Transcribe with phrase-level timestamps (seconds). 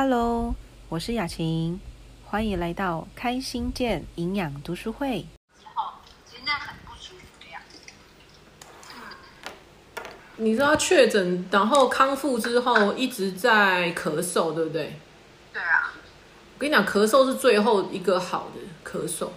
[0.00, 0.54] Hello，
[0.88, 1.80] 我是雅琴，
[2.24, 5.26] 欢迎来到开心健营养读书会。
[5.58, 7.80] 之后，其实那很不舒服的样子。
[10.36, 15.00] 你知道确诊，然后康复之后一直在咳嗽，对不对？
[15.52, 15.90] 对啊，
[16.54, 19.30] 我跟你讲，咳嗽是最后一个好的咳嗽，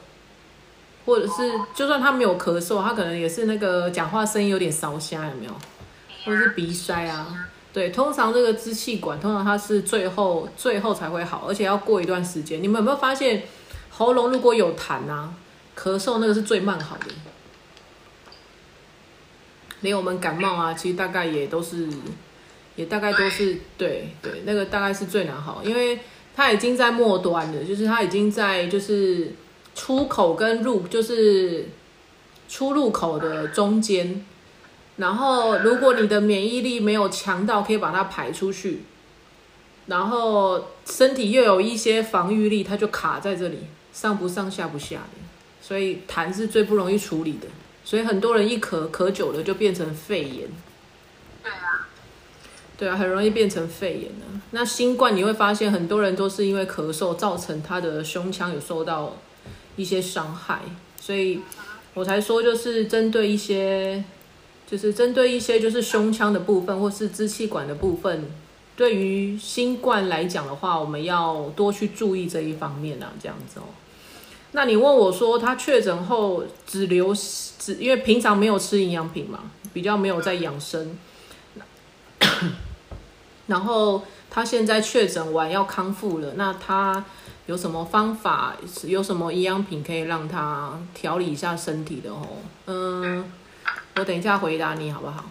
[1.08, 5.54] 或者是就算他没有咳嗽，他可能也是那个讲话声音有点烧瞎，有没有？
[6.24, 7.50] 或者是鼻塞啊？
[7.74, 12.62] 对，通常这个支气管通常它是最后最后才会好，而且要过一段时间。
[12.62, 13.44] 你们有没有发现
[13.90, 15.34] 喉咙如果有痰啊，
[15.78, 17.06] 咳嗽那个是最慢好的。
[19.80, 21.88] 连我们感冒啊，其实大概也都是，
[22.76, 25.98] 也大概都是对对，那个大概是最难好，因为
[26.36, 29.34] 它已经在末端了，就是它已经在就是
[29.74, 31.70] 出口跟入就是
[32.50, 34.26] 出入口的中间。
[34.98, 38.84] 然后，如果你的免疫力没有强到可以把它排出去，
[39.88, 43.60] 然后身体又有一些防御力，它就卡在这里，
[43.94, 45.18] 上不上下不下的，
[45.62, 47.48] 所以痰是最不容易处理的。
[47.84, 50.48] 所以很多人一咳咳久了就变成肺炎。
[52.78, 54.26] 对啊，很容易变成肺炎的。
[54.52, 59.16] 那新冠你会发现很多人都是因为咳嗽造成他的胸腔有受到
[59.78, 60.60] 一些伤害，
[61.00, 61.40] 所以
[61.94, 64.04] 我才说就是针对一些。
[64.72, 68.32] 就是针对一些就是胸腔的部分或是支气管的部分，
[68.78, 73.64] 对于新冠来讲的话，我们要多去注意这一方面啊，这样子哦。
[74.54, 79.40] 那你问我说他确诊后只留只因为平常没有吃营养品嘛，
[79.74, 80.98] 比较没有在养生，
[83.48, 87.04] 然后他现在确诊完要康复了，那他
[87.48, 88.56] 有什么方法？
[88.86, 92.26] 有什么营养品可以让他调理一下身体的哦？
[92.68, 93.32] 嗯。
[93.96, 95.26] 我等一下回答你好不好？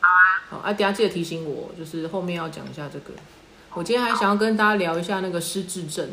[0.00, 0.42] 好啊。
[0.48, 3.12] 好啊，等下记得提醒我，就是后面要讲一下这个。
[3.72, 6.10] 我今天还想要跟大家聊一下那个失智症。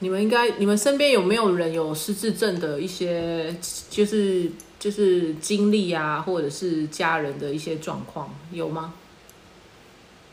[0.00, 3.56] 你们应该，你们身边有没有人有失智症的一些，
[3.88, 8.92] 就是就是经历啊，或者是家人的一些状况，有吗？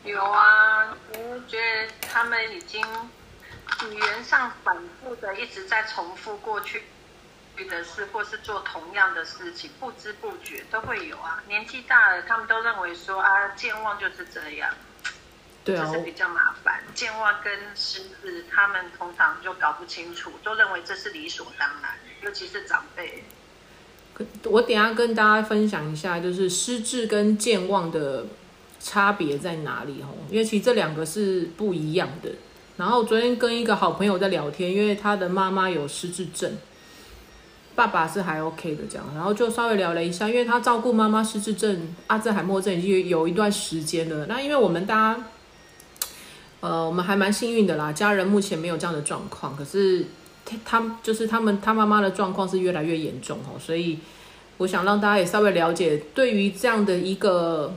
[0.04, 6.82] 有啊，我觉得他们已经语言上反复的一直在重复过去。
[7.62, 11.40] 的事，或是做同样的事情，不知不觉都会有啊。
[11.46, 14.74] 年纪大了，他们都认为说啊，健忘就是这样，
[15.62, 16.82] 对啊，这是比较麻烦。
[16.94, 23.22] 健忘跟失智，他们通常就搞不清楚，都认为这是理所当然，尤其是长辈。
[24.44, 28.26] 我等下跟大家分享一下，就是失智跟健忘的
[28.80, 30.08] 差别在哪里哦？
[30.28, 32.30] 因为其实这两个是不一样的。
[32.76, 36.56] 然后昨天跟一个好朋友在聊天，因为他的妈妈有失智症。
[37.74, 44.26] 爸爸是还 OK 的这样，然后就稍微聊了一下，因为他照顾妈妈失智症、阿兹海默症已经有一段时间了。
[44.26, 45.24] 那因为我们大家，
[46.60, 49.56] 呃，我们还蛮幸运的啦，家人目前没有这样的状况。
[49.56, 50.06] 可是
[50.44, 53.98] 他他就是他们他妈妈的状况是越来越严重哦，所以
[54.58, 57.74] 我想让大家也稍微了解，对于这样的一个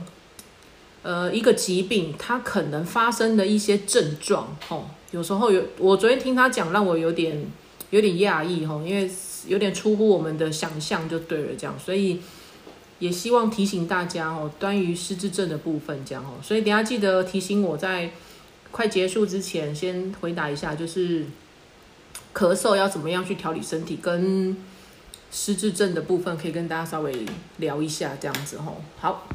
[1.02, 7.44] 呃一个疾病，它可能发生的一些症状哦，有时候有我昨天听他讲，让我有点
[7.90, 9.10] 有点讶异哦，因为。
[9.48, 12.20] 有点出乎我们的想象，就对了，这样，所以
[13.00, 18.10] 也希望提醒大家哦，关于失智症的部分，这样哦，所以等下记得提醒我在
[18.70, 21.24] 快结束之前，先回答一下，就是
[22.34, 24.56] 咳嗽要怎么样去调理身体，跟
[25.30, 27.26] 失智症的部分，可以跟大家稍微
[27.56, 28.76] 聊一下，这样子哦。
[28.98, 29.26] 好。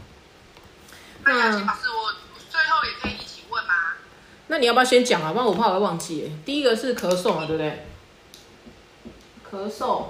[1.25, 2.13] 那杨老师，我
[2.49, 3.73] 最后也可以一起问吗？
[4.47, 5.31] 那你要不要先讲啊？
[5.31, 6.29] 不然我怕我会忘记。
[6.43, 7.85] 第一个是咳嗽嘛，对不对？
[9.53, 10.05] 咳嗽，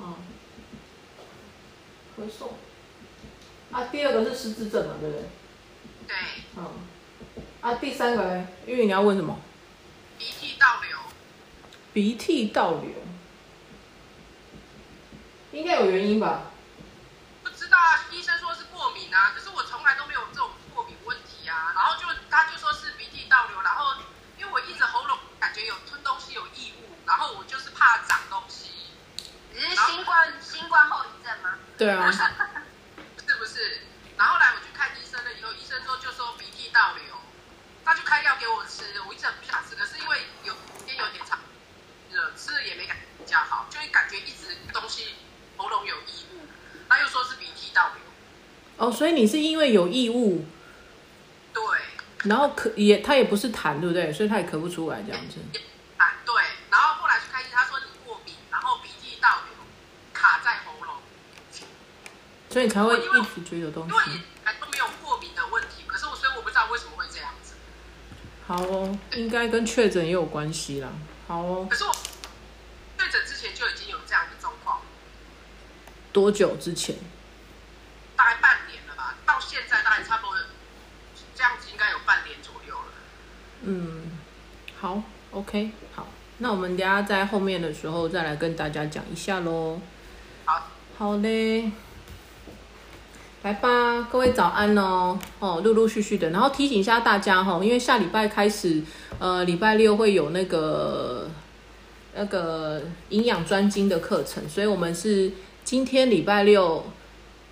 [0.00, 0.18] 啊，
[2.18, 2.48] 咳嗽，
[3.70, 5.28] 啊，第二个是失智症嘛，对不对？
[6.08, 6.16] 对。
[6.56, 6.66] 嗯，
[7.60, 8.48] 啊，第三个呢？
[8.66, 9.38] 因为你要问什么？
[10.18, 10.98] 鼻涕倒流。
[11.92, 12.90] 鼻涕倒流，
[15.52, 16.50] 应该有原因吧？
[17.44, 21.70] 不知道啊，医生说是过敏啊，可是我从来都没有这种过敏问题啊。
[21.76, 24.02] 然后就他就说是鼻涕倒流，然后
[24.36, 26.82] 因为我一直喉咙感觉有吞东西有异物。
[27.04, 28.70] 然后我就是怕长东西，
[29.52, 31.58] 你是新冠新冠后遗症吗？
[31.76, 32.06] 对啊，
[33.26, 33.80] 是不是？
[34.16, 37.02] 然后来我去看医生了以后，医生说就说鼻涕倒流，
[37.84, 40.54] 他就开药给我吃，我一直很不想吃，可是因为有
[40.86, 41.40] 天有点长，
[42.12, 45.16] 热吃了也没感觉比较好，就会感觉一直东西
[45.56, 46.46] 喉咙有异物，
[46.88, 48.04] 他又说是鼻涕倒流。
[48.76, 50.46] 哦，所以你是因为有异物，
[51.52, 51.62] 对，
[52.30, 54.12] 然后咳也他也不是痰，对不对？
[54.12, 55.38] 所以他也咳不出来这样子。
[62.52, 64.10] 所以才会一直觉得有东西。
[64.10, 67.54] 因为都没有过敏的问题，可是我所以我不知道为什么会这样子
[68.46, 70.88] 好哦，应该跟确诊也有关系啦。
[71.26, 71.92] 好哦，可是我
[72.98, 74.80] 确诊之前就已经有这样的状况，
[76.12, 76.96] 多久之前？
[78.16, 80.36] 大概半年了吧，到现在大概差不多
[81.34, 82.92] 这样子，应该有半年左右了。
[83.62, 84.18] 嗯，
[84.78, 86.06] 好，OK，好，
[86.38, 89.80] 那我们等下在后面的时候再来跟大家讲一下喽。
[90.44, 90.68] 好，
[90.98, 91.72] 好嘞，
[93.42, 95.18] 来吧，各位早安哦。
[95.40, 98.80] 哦，陆陆续续的，然后提醒一下大家哈、因为下礼拜开始，
[99.18, 101.28] 呃，礼拜六会有那个
[102.14, 105.32] 那个营养专精的课程，所以我们是
[105.64, 106.84] 今天礼拜六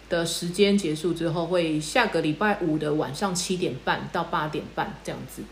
[0.08, 5.42] 的时间结束之后，会下个礼拜五的晚上七点半到八点半这样子。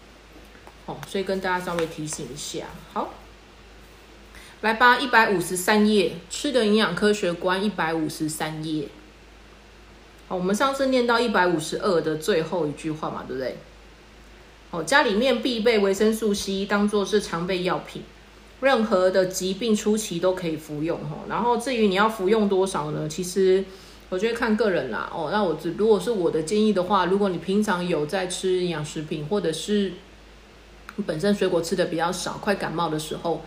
[0.86, 2.66] 哦，所以跟大家稍微提醒一下。
[2.92, 3.12] 好，
[4.60, 8.86] 来吧，一百五十三页，吃的营养科学观一百五十三页。
[10.28, 13.56] 好，我们上次念到一百五十二的最后一句话嘛，对不对？
[14.70, 18.02] 哦，家里面必备维生素 C，当做是常备药品，
[18.60, 21.20] 任何的疾病初期都可以服用哈。
[21.30, 23.08] 然后至于你要服用多少呢？
[23.08, 23.64] 其实
[24.10, 25.10] 我觉得看个人啦。
[25.10, 29.92] 哦，那我只如果是我的建议的话，如果你平常有在吃营养食品，或者是
[31.06, 33.42] 本身水果吃的比较少，快感冒的时候，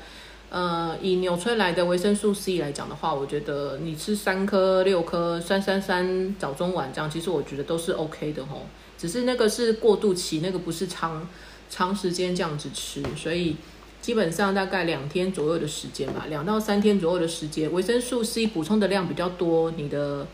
[0.52, 8.64] 呃，以纽崔莱的维生素 C 来讲的话，我觉得你吃三颗、六颗、三三三早中晚这样，其实我觉得都是 OK 的吼。
[8.98, 11.26] 只是那个是过渡期，那个不是长
[11.70, 13.56] 长时间这样子吃，所以
[14.02, 20.28] 基本上大概两天左右的时间吧，两到三天左右的时间，维生素 C 补充的量比较多，你的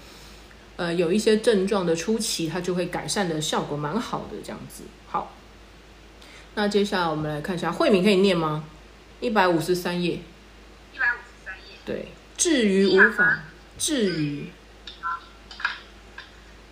[0.78, 4.82] 呃有一些症状的初期，它就会改善的效果蛮好的这样子。
[5.08, 5.32] 好，
[6.56, 8.64] 那接下来我们来看一下，慧敏可以念吗？
[9.20, 10.20] 一百五十三页。
[10.94, 11.80] 一百五十三页。
[11.84, 13.46] 对，至于无法，
[13.78, 14.52] 至于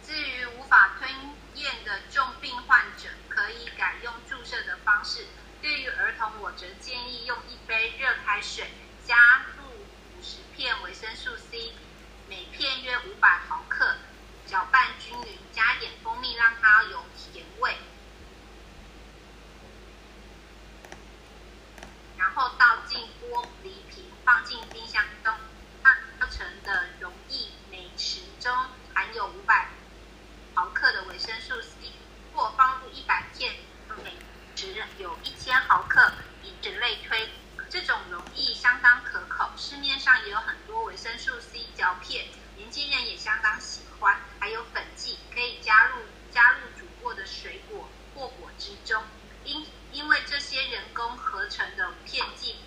[0.05, 1.09] 至于无法吞
[1.55, 5.25] 咽的重病患者，可以改用注射的方式。
[5.61, 8.67] 对于儿童，我则建议用一杯热开水，
[9.03, 9.63] 加入
[10.15, 11.71] 五十片维生素 C，
[12.29, 13.95] 每片约五百毫克，
[14.45, 17.75] 搅拌均匀，加一点蜂蜜，让它有甜味。
[22.25, 25.31] 然后倒进玻璃瓶，放进冰箱中。
[26.17, 28.51] 课程的溶液每匙中
[28.95, 29.67] 含有五百
[30.55, 31.91] 毫克的维生素 C，
[32.33, 33.53] 或放入一百片，
[34.03, 34.17] 每
[34.55, 37.29] 匙有一千毫克，以此类推。
[37.69, 42.25] 这种溶液相当可口，市面上也有很多维生素 C 胶片，
[42.55, 44.19] 年轻人也相当喜欢。
[44.39, 45.97] 还有粉剂，可以加入
[46.31, 49.03] 加入煮过的水果或果汁中。
[49.43, 49.63] 因
[49.95, 52.57] 因为这些人工合成的片剂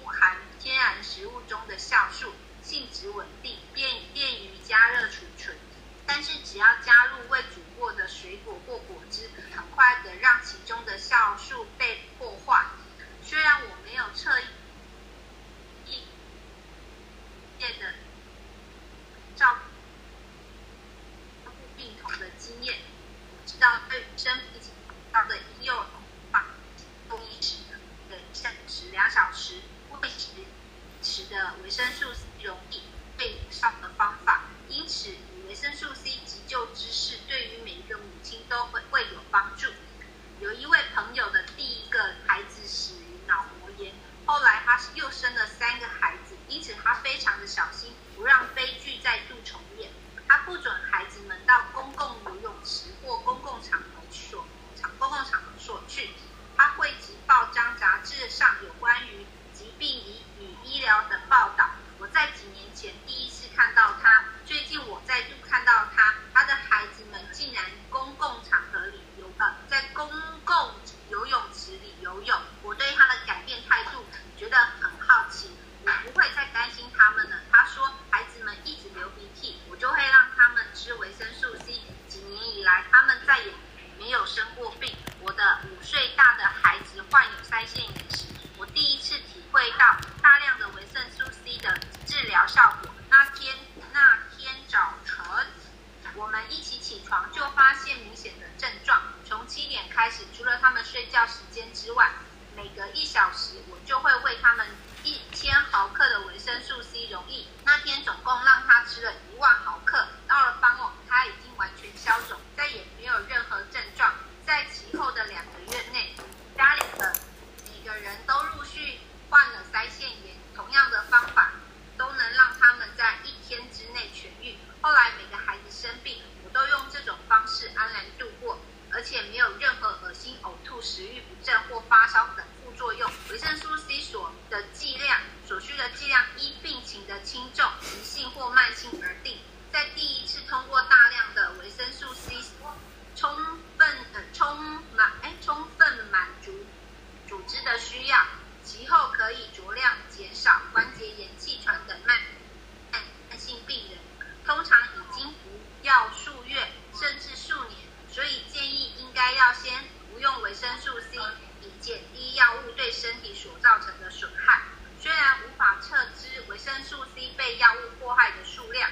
[160.19, 161.17] 服用维生素 C
[161.61, 164.63] 以减低药物对身体所造成的损害。
[165.01, 168.91] 虽然无法测知维生素 C 被药物破坏的数量，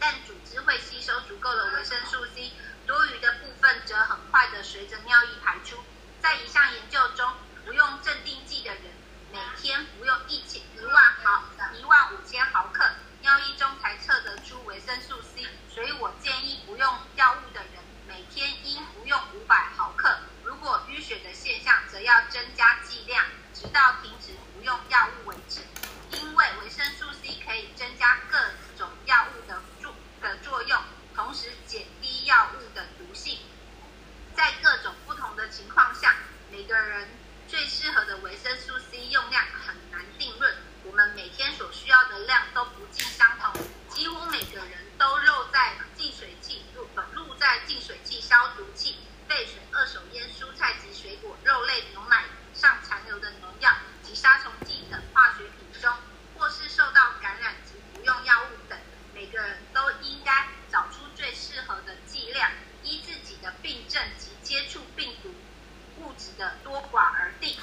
[0.00, 2.52] 但组织会吸收足够的维生素 C，
[2.86, 5.76] 多余的部分则很快的随着尿液排出。
[6.22, 7.30] 在一项研究中，
[7.62, 8.84] 服用镇定剂的人
[9.30, 11.44] 每天服用一千一万毫
[11.74, 12.82] 一万五千毫克
[13.20, 17.72] 尿液中才测得出维生素 C，所以我建议服用药物的人
[18.08, 19.75] 每天应服用五百。
[22.06, 25.60] 要增加剂量直到停止服用药物为止。
[26.12, 28.38] 因为维生素 c 可以增加各
[28.78, 30.80] 种药物的作的作用
[31.16, 33.40] 同时减低药物的毒性。
[34.36, 36.14] 在各种不同的情况下
[36.52, 37.08] 每个人
[37.48, 38.18] 最适合的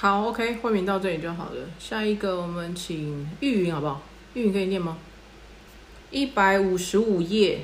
[0.03, 1.65] 好，OK，慧敏到这里就好了。
[1.79, 4.01] 下一个我们请玉云好不好？
[4.33, 4.97] 玉云可以念吗？
[6.11, 7.63] 一百五十五页，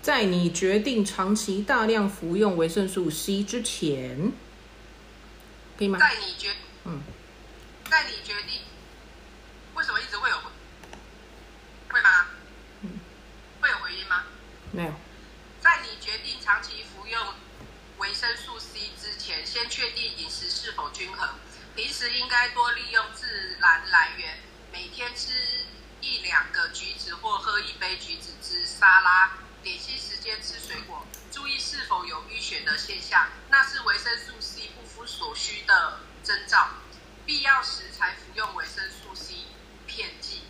[0.00, 4.32] 在你决定长期大量服用维生素 C 之前，
[5.76, 5.98] 可以吗？
[5.98, 6.48] 在你决
[6.86, 7.02] 嗯，
[7.90, 8.62] 在你决定，
[9.74, 10.36] 为什么一直会有
[11.90, 12.08] 会吗？
[12.80, 12.88] 嗯
[13.60, 14.22] 会有回音吗？
[14.72, 14.92] 没有。
[15.60, 17.20] 在你决定长期服用
[17.98, 18.92] 维生素 C
[19.56, 21.26] 先确定饮食是否均衡。
[21.74, 24.38] 平时应该多利用自然来源，
[24.70, 25.32] 每天吃
[26.02, 29.38] 一两个橘子或喝一杯橘子汁沙拉。
[29.62, 36.68] 点心时间吃水果，注意是否有淤血的现象，那是维生素 C 不敷所需的征兆。
[37.24, 39.36] 必要时才服用维生素 C
[39.86, 40.42] 片剂、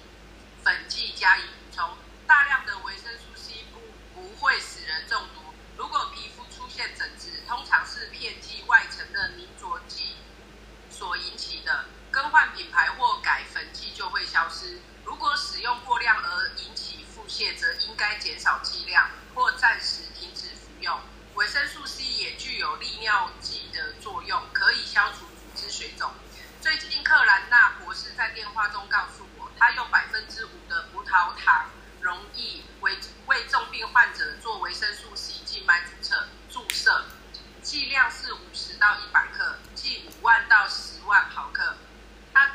[0.65, 1.97] 粉剂加以补充。
[2.27, 3.81] 大量的维生素 C 不
[4.21, 5.55] 不会使人中毒。
[5.77, 6.45] 如果皮肤
[6.77, 10.15] 出现疹子，通常是片剂外层的凝着剂
[10.91, 11.87] 所引起的。
[12.11, 14.79] 更换品牌或改粉剂就会消失。
[15.03, 21.01] 如果使用过量而引起腹泻，则应该减少剂量或暂时停止服用。
[21.37, 26.13] 维生素 C 也具有利尿剂的作用，可以消除组织水肿。
[26.61, 31.71] 最近克兰纳博士在电话中告诉我，他用百分之五的葡萄糖
[32.03, 35.96] 溶液为为重病患者做维生素 C 静脉注
[36.87, 41.75] 射，注射剂量是五十到一百克，即五万到十万毫克。
[42.33, 42.53] 他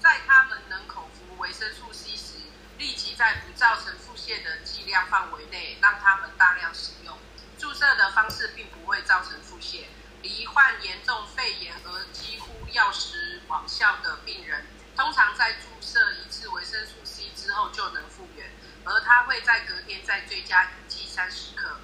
[0.00, 2.32] 在他们能口服维生素 C 时，
[2.78, 7.16] 立即在不造成腹泻的剂量范围内让他们大量使用。
[7.56, 9.84] 注射的方式并不会造成腹泻。
[10.22, 18.50] 罹患严重肺炎而几乎药食往效的病人，通常在注射一次维生素 C 之后就能复原，
[18.84, 21.78] 而他会在隔天再追加一剂三十克。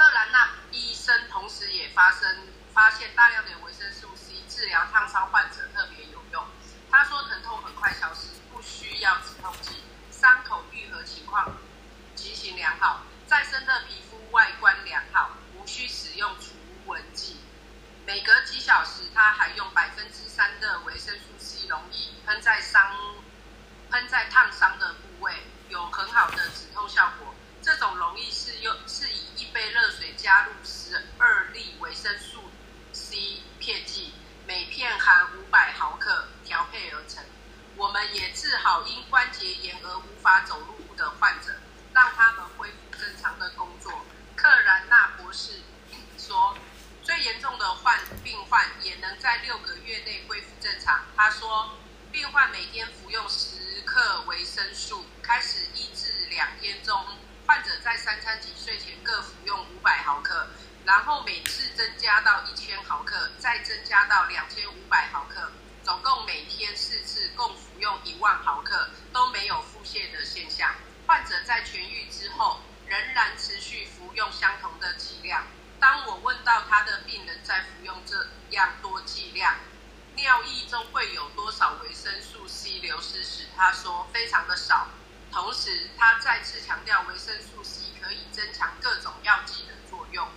[0.00, 6.42] 克兰纳医生同时也发生发现大量的维生素 C 治疗烫伤患者特别有用。
[6.90, 11.54] 他说疼痛很快消失，不需要止痛剂，伤口愈合情况
[12.16, 16.54] 情形良好，再生的皮肤外观良好，无需使用除
[16.86, 17.36] 蚊剂。
[18.06, 22.96] 每隔几小时，他还用百分之三的维生素 C 溶液喷在伤
[23.90, 27.34] 喷在烫伤的部位，有很好的止痛效果。
[27.62, 29.29] 这种溶液是用是以
[30.22, 32.50] 加入十二粒维生素
[32.92, 34.12] C 片剂，
[34.46, 37.24] 每片含五百毫克调配而成。
[37.74, 41.54] 我们也治好因关节炎而无法走路的患者，
[41.94, 44.04] 让他们恢复正常的工作。
[44.36, 45.62] 克兰纳博士
[46.18, 46.54] 说，
[47.02, 51.06] 最严重的患病患也能在六个月内恢复正常。
[51.16, 51.78] 他说，
[52.12, 57.02] 病患每天服用十克维生素，开始一至两天中，
[57.50, 60.46] 患者在三餐及睡前各服用五百毫克，
[60.84, 65.50] 然后每次增加到一千毫克，再增加到两千五百毫克，
[65.82, 70.72] 总共每天四次，共服用一万毫克，都没有腹泻的现象。
[71.08, 75.44] 患者在痊愈之后，仍然持续服用相同的剂量。
[75.80, 79.56] 当我问到他的病人在服用这样多剂量，
[80.14, 84.86] 尿液中会有多少维生素 C 流失时，他说非常的少。
[85.32, 90.28] 同时，他再次强调维生素 C 可以增强各种药剂的作用，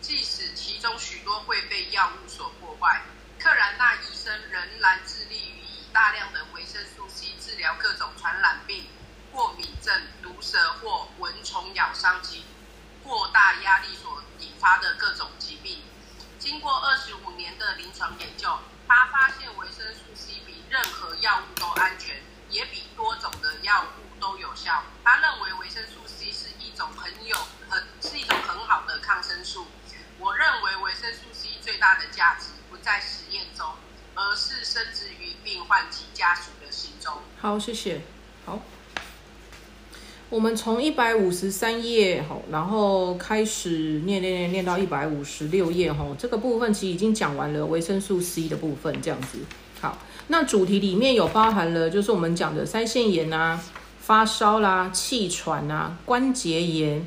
[0.00, 3.02] 即使其中许多会被药物所破坏。
[3.38, 8.86] 克兰纳医生仍然致力于以大量的维生素 C 治疗各种传染病、
[9.30, 12.44] 过敏症、毒蛇或蚊虫咬伤及
[13.02, 15.82] 过大压力所引发的各种疾病。
[16.38, 18.58] 经过二十五年的临床研究，
[18.88, 22.20] 他发现维生素 C 比任何药物都安全，
[22.50, 24.84] 也比多种的药物都有效。
[25.02, 27.36] 他认为维生素 C 是一种很有
[27.68, 29.66] 很是一种很好的抗生素。
[30.20, 33.66] 我认为维生素 C 最大的价值不在实验中，
[34.14, 37.12] 而是深植于病患及家属的心中。
[37.40, 38.02] 好，谢谢。
[38.46, 38.60] 好，
[40.30, 49.40] 我们从一百五十三页哈，然后开始念念念念到一百五十六页哈，这个部分其实已经讲完了维生素 C 的部分，这样子。
[49.80, 49.98] 好，
[50.28, 53.60] 那主题里面有包含了就是我们讲的腮腺炎啊、
[54.02, 57.06] 发烧啦、气喘啊、关节炎、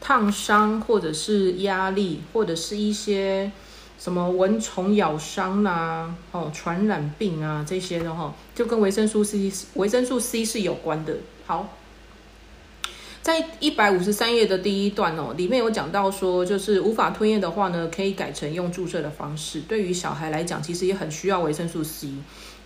[0.00, 3.52] 烫伤或者是压力，或者是一些
[3.98, 11.18] 什么蚊虫咬伤啦、哦传染病啊这些的哈，就跟维生素 C 维生素 C 是有关的。
[11.46, 11.76] 好。
[13.22, 19.60] 在一百五十三页的第一段哦，里面有讲到说，就是无法吞咽的话呢，可以改成用注射的方式。
[19.60, 22.08] 对于小孩来讲，其实也很需要维生素 C。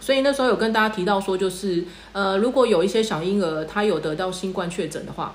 [0.05, 1.83] 所以那时候有跟大家提到说，就是
[2.13, 5.35] 呃，如果有一些小婴儿他有得到新冠确诊的话，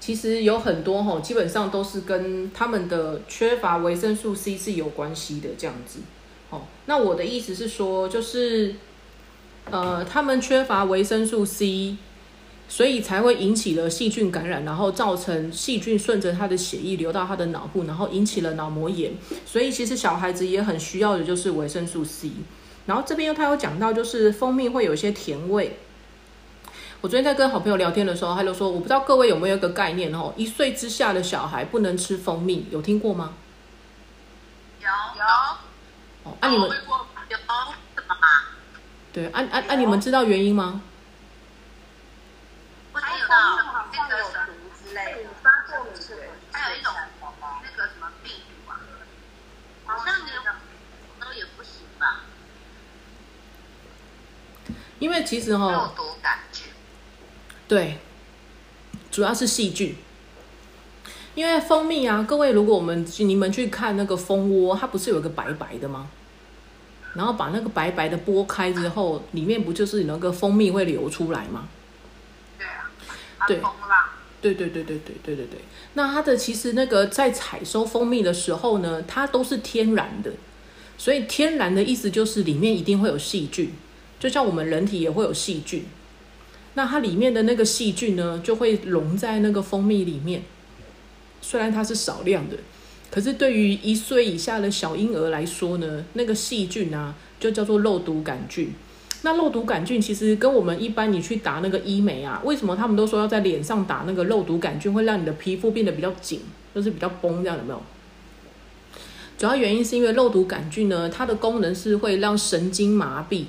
[0.00, 5.98] 其实有很多哈、基本上都是跟他们的缺乏维生素 C 是有关系的这样子。
[6.48, 8.74] 哦，那我的意思是说，就是
[9.70, 11.98] 呃，他们缺乏维生素 C，
[12.70, 19.12] 所以才会引起了细菌感染，然后造成细菌顺着他的血液流到他的脑部，然后引起了脑膜炎。
[19.44, 22.30] 所以其实小孩子也很需要的就是维生素 C。
[22.86, 25.78] 然后这边又他有讲到，就是蜂蜜会有一些甜味。
[27.02, 33.34] 我昨天在跟好朋友聊天的时候，他就说，我不知道各位有没有一个概念哦，一岁之下的小孩不能吃蜂蜜，有听过吗？
[34.80, 35.24] 有有
[36.24, 37.06] 哦，啊你们有什么
[38.08, 38.16] 嘛？
[39.12, 40.80] 对，啊啊啊你们知道原因吗？
[42.92, 46.14] 我还有好那像个有，毒之类的，发过敏是
[46.52, 46.92] 还有一种
[47.30, 48.78] 那个什么病毒啊，
[49.84, 50.34] 好像连
[51.20, 52.22] 都也不行吧？
[54.98, 56.64] 因为其实哈、肉毒杆菌。
[57.68, 57.98] 对，
[59.10, 59.94] 主要是细菌。
[61.34, 66.08] 因为蜂蜜啊，各位，如果我们你们去看那个蜂窝，它不是有一个白白的吗？
[67.14, 71.68] 然后把那个白白的剥开之后，里面不就是那个蜂蜜会流出来吗？
[72.58, 72.90] 对啊，
[73.46, 73.60] 对。
[74.42, 75.60] 对对对对对对对对。
[75.94, 80.30] 那它的其实那个在采收蜂蜜的时候呢，它都是天然的，
[80.96, 83.72] 所以天然的意思就是里面一定会有细菌，
[84.18, 85.84] 就像我们人体也会有细菌。
[86.74, 90.42] 那它里面的那个细菌呢，就会溶在那个蜂蜜里面。
[91.40, 92.56] 虽然它是少量的，
[93.10, 98.72] 可是对于一岁以下的小婴儿来说呢，那个细菌啊，就叫做肉毒杆菌。
[99.22, 106.40] 那肉毒杆菌其实跟我们一般你去打那个医美啊，为什么他们都说要在脸上打那个肉毒杆菌，会让你的皮肤变得比较紧，
[106.74, 107.82] 就是比较崩，这样有没有？
[109.38, 113.44] 主要原因是因为肉毒杆菌呢，它的功能是会让神经麻痹，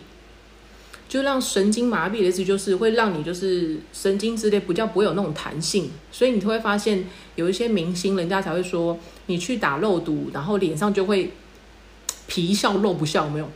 [1.08, 11.32] 就让神经麻痹的意思就是会让你就是神经之类比较不会有那种弹性，所以你就会发现有一些明星，人家才会说你去打肉毒，然后脸上就会
[12.28, 13.50] 皮笑肉不笑，有没有？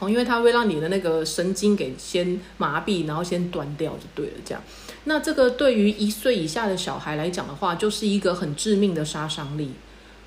[0.00, 4.32] 哦，因为它会让你的那个神经给先麻痹，然后先断掉就对了。
[4.44, 4.62] 这样，
[5.04, 9.72] 那这个对于一岁以下的小孩来讲的话，就是一个很致命的杀伤力。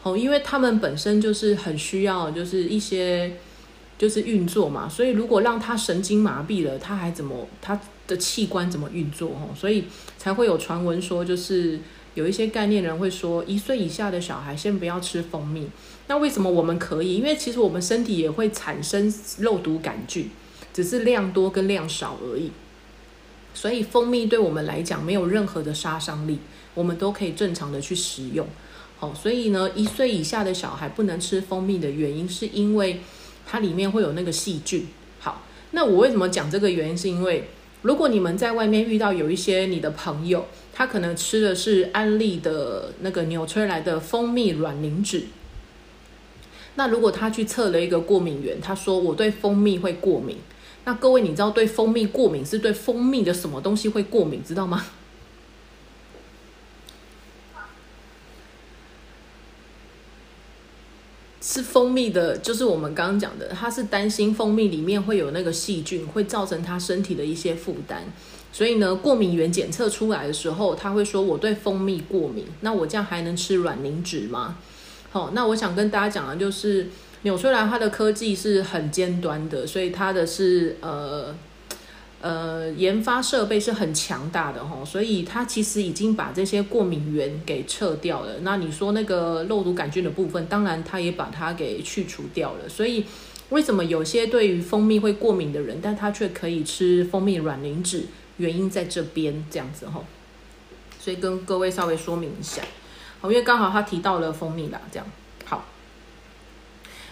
[0.04, 3.36] 哦，因为他们本身就是很需要，就是一些
[4.04, 9.30] 就是运作嘛，所以如果让他神经麻痹了，他还怎么他的器官怎么运作？
[9.30, 9.86] 哦，所以
[10.18, 11.80] 才会有传闻说，就是
[12.13, 15.70] 有一些概念人会说，一岁以下的小孩先不要吃蜂蜜。
[16.08, 17.16] 那为什么我们可以？
[17.16, 20.30] 因为其实我们身体也会产生肉毒杆菌，
[20.74, 22.52] 只是量多跟量少而已。
[23.54, 26.39] 所以蜂蜜对我们来讲没有任何的杀伤力，
[26.74, 28.46] 我们都可以正常的去食用。
[29.00, 33.00] 好，所以呢，一岁以下的小孩不能吃蜂蜜的原因，是因为
[33.45, 34.88] 它里面会有那个细菌。
[35.19, 36.97] 好，那我为什么讲这个原因？
[36.97, 37.49] 是因为
[37.82, 45.23] 如果你们在外面遇到有一些你的朋友，他可能吃的是安利的那个纽崔莱的蜂蜜卵磷脂。
[46.75, 50.38] 那如果他去测了一个过敏源，他说我对蜂蜜会过敏。
[50.86, 54.86] 那各位，你知道对蜂蜜过敏是对蜂蜜的什么东西会过敏，知道吗？
[61.45, 68.01] 是蜂蜜的，就是我们刚刚讲的，他是担心蜂蜜里面会有那个细菌，会造成他身体的一些负担。
[68.53, 72.45] 所以呢，过敏源检测出来的时候，他会说我对蜂蜜过敏。
[72.62, 74.56] 那我这样还能吃卵磷脂吗？
[75.12, 76.88] 好，那我想跟大家讲的就是，
[77.23, 81.36] 纽崔莱它的科技是很尖端的，所以它的是呃
[82.24, 88.40] 呃研发设备是很强大的哈，所以它其实已经把这些过敏源给撤掉了。
[88.44, 92.70] 那你说那个肉毒杆菌的部分，当然它也把它给去除掉了。
[92.70, 93.04] 所以
[93.50, 98.06] 为什么有些对于蜂蜜会过敏的人，但他却可以吃蜂蜜软磷脂？
[98.38, 100.04] 原因在这边这样子哈，
[101.00, 102.64] 所以跟各位稍微说明一下。
[103.20, 105.06] 好，因为刚好他提到了蜂蜜啦，这样
[105.46, 105.66] 好。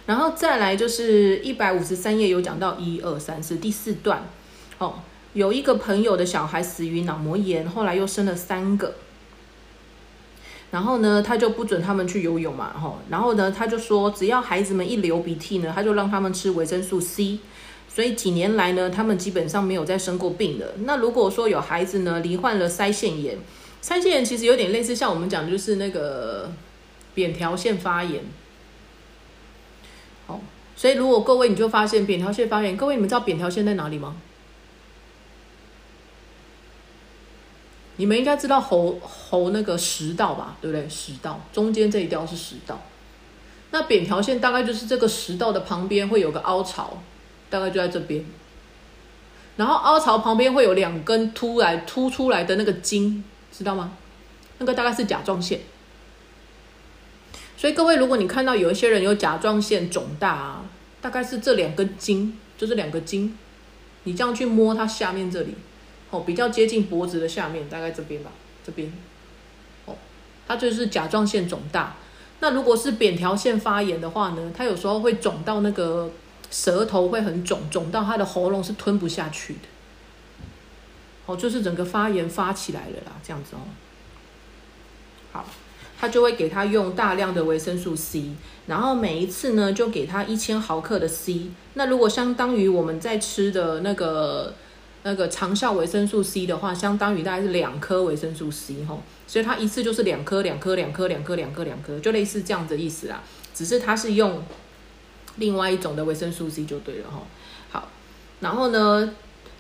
[0.08, 4.28] 然后再来就是一百五十三页有讲到一二三四第四段，
[4.82, 4.96] 哦，
[5.34, 8.96] 有一个朋友的小孩死于脑膜炎，后来又生了三个，
[10.72, 17.38] 然后呢，他就不准他们去游泳嘛，吼，然后呢，他就说只要孩子们一流鼻涕呢，他就让他们吃维生素 C，
[17.88, 20.74] 所以几年来呢，他们基本上没有再生过病的。
[20.80, 23.38] 那如果说有孩子呢罹患了腮腺炎，
[23.84, 26.52] 腮腺炎其实有点类似像我们讲就是那个
[27.14, 28.24] 扁桃腺发炎。
[30.26, 30.42] 好，
[30.76, 34.16] 所以如果各位你就发现扁桃腺发炎，各位你们知道扁桃腺在哪里吗？
[37.98, 40.88] 你们应该知道喉喉那个食道吧，对不对？
[40.90, 42.82] 食道中间这一条是食道，
[43.72, 47.02] 那扁条线大概就是这个食道的旁边会有个凹槽，
[47.50, 48.26] 大概就在这边。
[49.58, 53.94] 然后凹槽旁边会有两根突来凸出来的那个筋，知道吗？
[54.58, 55.60] 那个大概是甲状腺。
[57.58, 60.66] 所以各位，如果你看到有一些人有甲状腺肿大啊，
[61.00, 63.38] 大概是这两根筋，就是两个筋，
[64.06, 65.54] 你这样去摸它下面这里，
[66.12, 68.30] 哦，比较接近脖子的下面，大概这边吧，
[68.64, 68.92] 这边，
[69.86, 69.96] 哦，
[70.48, 71.96] 它就是甲状腺肿大。
[72.42, 76.12] 那如果是扁桃腺发炎的话呢，它有时候会肿到那个
[76.50, 79.60] 舌头会很肿，肿到它的喉咙是吞不下去的。
[81.28, 83.60] 哦，就是整个发炎发起来了啦，这样子哦。
[85.32, 85.46] 好，
[86.00, 88.32] 他就会给他用大量的维生素 C，
[88.66, 91.52] 然后每一次呢就给他一千毫克的 C。
[91.76, 94.56] 那如果相当于我们在吃的那个
[95.04, 98.98] 那个长效维生素 C 的话，相当于大概是两颗维生素 C 哈。
[99.28, 103.24] 所以它一次就是两颗，两颗，两颗，两颗，两颗，两颗，就类似这样的意思啦。
[103.54, 104.44] 只是它是用
[105.38, 107.24] 另外一种的维生素 C 就对了哈。
[107.70, 107.90] 好，
[108.42, 109.14] 然后呢，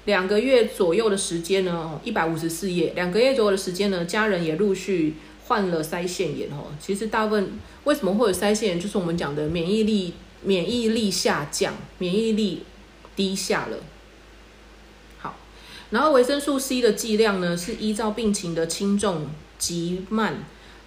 [0.05, 5.15] 两个月左右的时间呢，一百五十四页，两个月左右的时间呢，家人也陆续
[5.47, 6.67] 患了腮腺炎哦。
[6.79, 12.63] 其实大部分为什么会有腮腺炎，就是我们讲的免疫力免疫力下降，免疫力
[13.15, 13.77] 低下了。
[15.91, 19.27] 然后维生素 C 的剂量呢，是依照病情的轻重。
[19.61, 20.43] 急慢，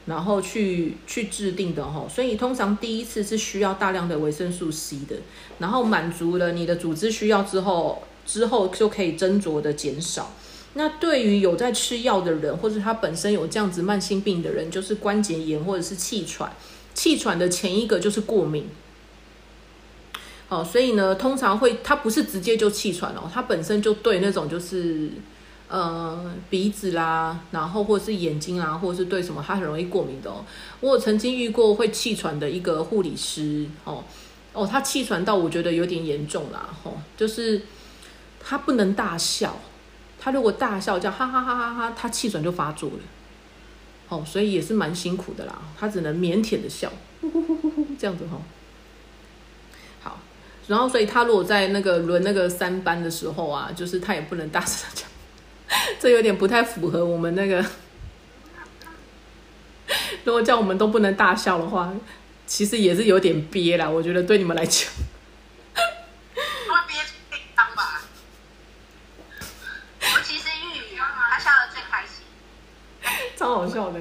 [0.07, 5.15] 然后去去制定的哈，所以通常第一次是需要大量的维生素 C 的，
[5.61, 10.33] 然后满足了你的组织需要之后，之后就可以斟酌的减少。
[10.73, 16.53] 那对于有在吃药的人，或者他本身有这样子慢性病的人，就是关节炎或者是气喘，
[16.95, 18.67] 气喘的前一个就是过敏。
[20.49, 25.11] 哦，所以呢，通常会他不是直接就气喘哦，他本身就对那种就是。
[25.67, 30.45] 呃，鼻子啦，然后或者是眼睛啊，或者是对什么，他很容易过敏的哦。
[30.79, 34.05] 我曾经遇过会气喘的一个护理师哦，
[34.53, 37.63] 哦，他气喘到我觉得有点严重啦，吼，就是
[38.39, 39.57] 他不能大笑，
[40.21, 42.99] 他如果大笑叫哈哈哈哈哈，他气喘就发作了，
[44.11, 48.39] 哦，所以也是蛮辛苦的啦，他只能腼腆的笑，呼呼呼呼呼这样子哈。
[50.67, 55.09] 然后所以他如果在那个轮那个三班的时候啊，就是他也不能大声讲。
[56.01, 57.65] 这有点不太符合我们那个。
[60.25, 61.93] 如果叫我们都不能大笑的话，
[62.47, 63.89] 其实也是有点憋啦。
[63.89, 64.91] 我觉得对你们来讲，
[65.77, 68.03] 会憋出内伤吧？
[70.01, 72.25] 尤其是玉宇，他笑的最开心，
[73.37, 74.01] 超好笑的。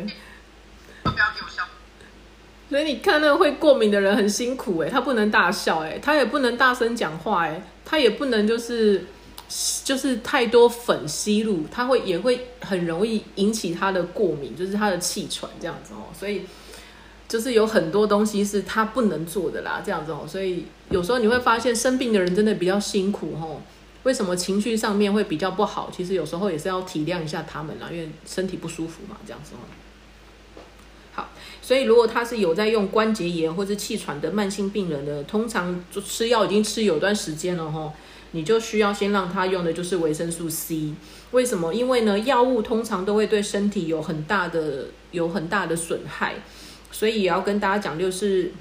[2.74, 9.06] 所以你看，那个会过敏的人很辛苦哎，他不能大笑哎，他也不能大声讲话哎，他也不能就是。
[9.84, 16.10] 就是太多粉吸入，他会也会很容易引起他的过敏，就是他的气喘这样子哦。
[16.12, 16.42] 所以
[17.28, 20.26] 就是有很多东西是他不能做的啦，这样子哦。
[20.28, 23.62] 所以有时候你会发现生病的人真的比较辛苦哦。
[24.04, 25.92] 为什么情绪上面会比较不好？
[25.96, 29.62] 其实有时候也是要体谅一下他们啦，因为身体不舒服嘛，这样子哦。
[31.64, 37.92] 所以如果他是有在用关节炎或者气喘的慢性病人的，通常就吃药已经吃有段时间了哈。
[38.36, 40.96] 你就需要先让他用的就是维生素 C，
[41.32, 41.72] 为什么？
[41.72, 46.38] 因为呢，药物通常都会对身体有很大的、有很大的损害，
[46.92, 48.52] 所以也要跟大家讲，就是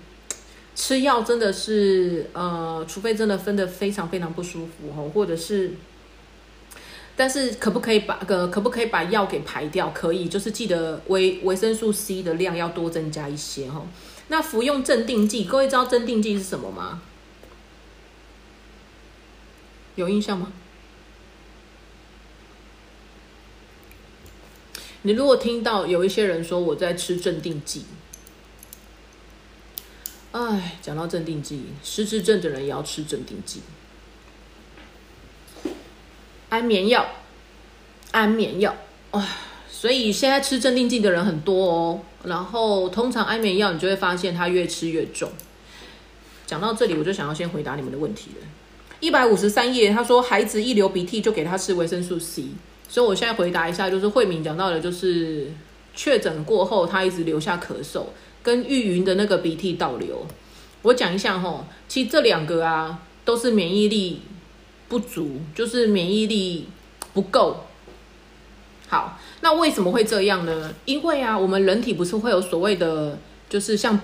[0.74, 5.72] 吃药真的是，呃，除非真的分的非常非常不舒服哈，或者是，
[7.22, 9.88] 但是可不可以把个可不可以把药给排掉？
[9.90, 13.86] 可以，就是记得维维生素 C 的量要多增加一些哈。
[14.26, 17.00] 那服用镇定剂，各位知道镇定剂是什么吗？
[19.94, 20.52] 有印象吗？
[25.02, 27.84] 你如果听到有一些人说我在吃镇定剂，
[30.32, 33.60] 哎，讲到镇定剂，失智症的人也要吃镇定剂，
[36.52, 37.06] 安眠药，
[38.10, 38.76] 安眠药，
[39.12, 39.26] 哇！
[39.70, 42.00] 所以现在吃镇定剂的人很多哦。
[42.24, 45.30] 然后通常安眠药，你就会发现它越吃越重。
[46.44, 48.46] 讲到这里，我就想要先回答你们的问题了。
[49.00, 52.44] 一百五十三页，他说孩子一流鼻涕就给他吃维生素 C，
[52.86, 55.50] 所以我现在回答一下，就是慧敏讲到的，就是
[55.94, 58.04] 确诊过后他一直留下咳嗽，
[58.42, 60.26] 跟玉云的那个鼻涕倒流。
[60.82, 64.20] 我讲一下哈，其实这两个啊都是免疫力
[64.92, 66.68] 不足，就是免疫力
[67.14, 67.64] 不够。
[68.88, 70.74] 好，那为什么会这样呢？
[70.84, 73.98] 因为啊，我们人体不是会有所谓的，就是像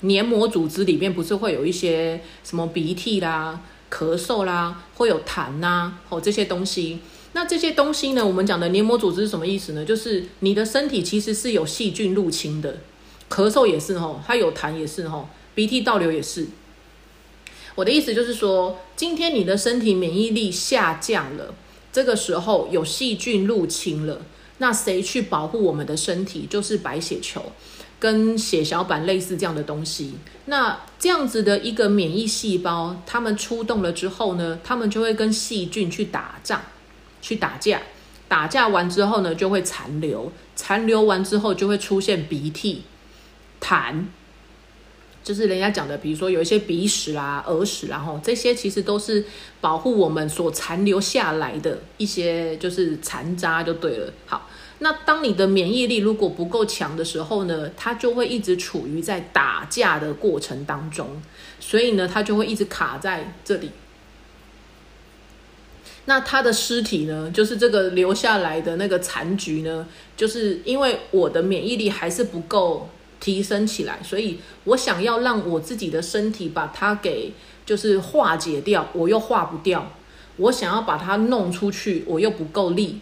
[0.00, 3.58] 黏膜组织里面不是会有一些什么鼻涕啦。
[3.90, 6.98] 咳嗽啦，会有痰呐，哦这些东西。
[7.32, 8.26] 那这些东西呢？
[8.26, 9.82] 我们讲的黏膜组织是什么意思呢？
[9.82, 12.80] 就是你的身体其实是有细菌入侵的。
[13.30, 16.46] 咳嗽也是哈，它有痰也是哈，鼻涕倒流也是。
[17.74, 21.54] 我的意思就是说，今天你的身体免疫力下降了，
[21.92, 24.22] 这个时候有细菌入侵了，
[24.58, 26.46] 那谁去保护我们的身体？
[26.48, 27.52] 就是白血球。
[27.98, 30.14] 跟血小板类似这样的东西。
[30.46, 36.62] 那这样子的一个免疫细胞，它们出动了之后呢，它们就会跟细菌去打仗，
[37.20, 37.82] 去打架。
[38.26, 42.84] 打架完之后呢，就会残留，残留完之后就会出现鼻涕、
[43.60, 44.04] 痰，
[45.22, 49.24] 就是人家讲的，比如说有一些鼻屎啦、耳屎啦，吼，这些其实都是
[49.60, 54.12] 保护我们所残留下来的一些就是残渣，就对了。
[54.26, 61.20] 好，那当你的免疫力如果不够强的时候呢，它就会一直处于在打架的过程当中，
[61.60, 63.70] 所以呢，它就会一直卡在这里。
[66.06, 67.30] 那他的尸体呢？
[67.32, 69.86] 就是这个留下来的那个残局呢？
[70.16, 72.88] 就是因为我的免疫力还是不够
[73.20, 77.32] 提升起来，所以我想要让我自己的身体把它给
[77.64, 79.92] 就是化解掉，我又化不掉。
[80.36, 82.98] 我想要把它弄出去，我又不够力，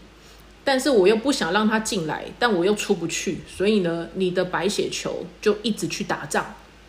[0.64, 3.38] 但是我又不想让它进来，但我又出不去。
[3.46, 6.44] 所以呢，你的白血球就一直去打仗，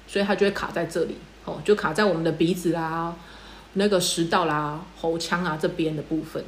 [0.08, 1.15] 所以它就会卡在这里，
[1.46, 3.15] 哦，就卡在我们的鼻子啦。
[3.74, 6.44] 那个食道啦、喉腔啊这边的部分，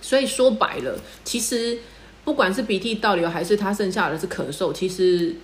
[0.00, 1.76] 所以说白了，其实
[2.22, 5.34] 不管是鼻涕倒流还是它剩下的是咳嗽，其实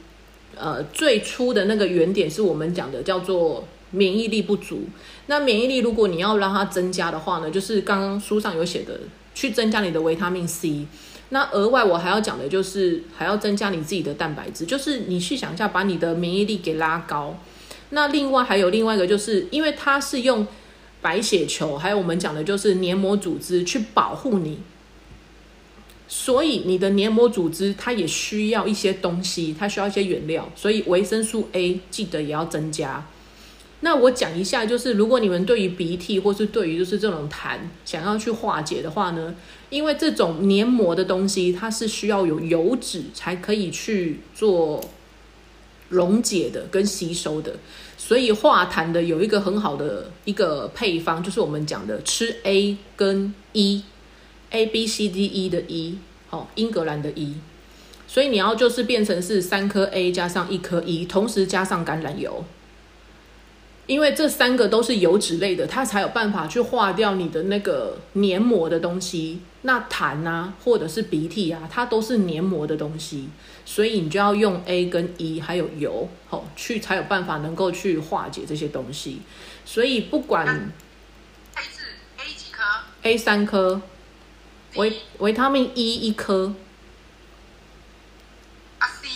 [0.57, 4.83] 呃最初的那个原点是我们讲的叫做免疫力不足。
[5.27, 8.99] 那免疫力如果你要让它增加的话呢，就是刚刚书上有写的，
[9.35, 10.87] 去增加你的维他命 C。
[11.31, 17.37] 那额外我还要讲的就是还要增加你自己的蛋白质，就是你去想一下，把你的免疫力给拉高。
[17.91, 20.47] 那另外还有另外一个，就是因为它是用
[21.03, 24.59] 白血球，还有我们讲的就是黏膜组织去保护你，
[26.09, 33.07] 所以你的黏膜组织它也需要一些东西，它需要一些原料，所以维生素 A 记得也要增加。
[33.81, 39.35] 那我讲一下，就是如果你们对于鼻涕或是对于就是这种痰想要去化解的话呢，
[39.71, 44.83] 因为这种黏膜的东西它是需要有油脂才可以去做
[45.91, 47.55] 溶解的跟吸收的。
[47.97, 53.85] 所以化痰的有一个很好的一个配方，就是我们讲的吃 A 跟 E
[54.51, 55.99] E，A B C D E 的 E，
[56.31, 57.35] 哦，英格兰的 E。
[58.07, 62.43] 所以你要就是变成是三颗 A 加上一颗 E，同时加上橄榄油，
[63.87, 69.41] 因为这三个都是油脂类的，它才有办法去化掉你的那个黏膜的东西。
[69.63, 73.29] 那痰啊，或者是鼻涕啊，它都是黏膜的东西。
[73.67, 79.21] 所以你就要用 A 跟 E 还有油，好去才有办法能够去化解这些东西。
[79.67, 81.85] 所以不管 A 是
[82.17, 82.63] A 几颗
[83.03, 83.83] ，A 三颗，
[84.75, 86.55] 维维他命 E 一颗。
[88.79, 89.09] 啊 C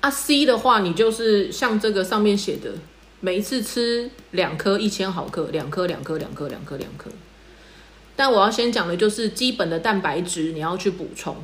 [0.00, 2.72] 啊 C 的话，你就是像这个上面写的，
[3.20, 7.10] 每一次吃两颗一千毫克，两颗两颗两颗两颗两颗。
[8.16, 11.36] 但我要先讲的就是基本的蛋白质你要去补充，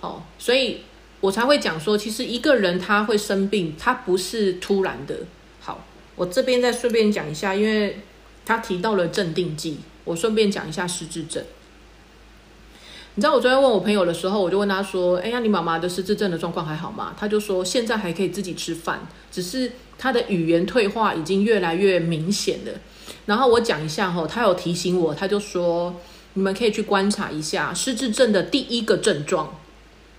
[0.00, 0.82] 哦，所以。
[1.20, 5.16] 我才会讲说，其实一个人他会生病，他不是突然的。
[5.58, 7.98] 好，我这边再顺便讲一下，因为
[8.46, 11.42] 他提到了镇定剂，我顺便讲一下失智症。
[13.18, 22.70] 你知道我昨天问我朋友的时候，我就问他说：“哎呀，你妈妈的失智症的状况还好吗？”他就说：“现在还可以自己吃饭，只是他的语言退化已经越来越明显了。”
[23.26, 25.96] 然后我讲一下吼，他有提醒我，他就说
[26.34, 29.52] ：“你们可以去观察一下失智症的第一个症状。”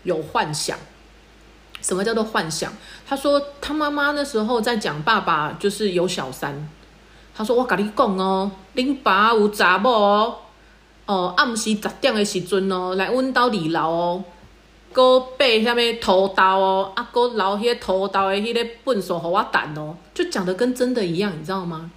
[0.03, 0.77] 有幻想，
[1.81, 2.73] 什么叫做幻想？
[3.07, 6.67] 他说他妈妈那时候在讲爸爸就是有小三。
[7.33, 10.35] 他说我跟你讲哦，恁爸有查某哦，
[11.09, 14.23] 哦暗时十点的时阵哦，来阮兜二楼哦，
[14.93, 21.89] 搁背下面屠刀哦，啊搁留迄个屠刀的迄个粪扫给我弹哦，就讲的跟真的一样，你知道吗？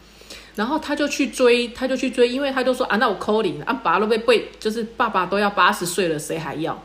[0.54, 6.82] 然后他就去追，他就去追，因为他就说啊，那我扣零啊，爸都被背，就是爸爸都要八十岁了，谁还要？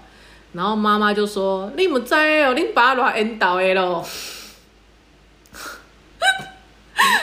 [0.51, 4.05] 然后妈妈就说：“你唔知哦，你爸偌缘投的咯。”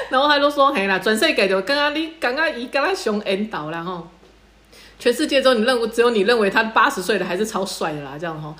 [0.09, 4.07] 然后他就说：“嘿啦，全世界就刚刚你刚刚伊刚刚上缘投啦吼，
[5.05, 8.55] 全世界中你认为只有你认为他八十岁的还是超帅的啦，这样吼，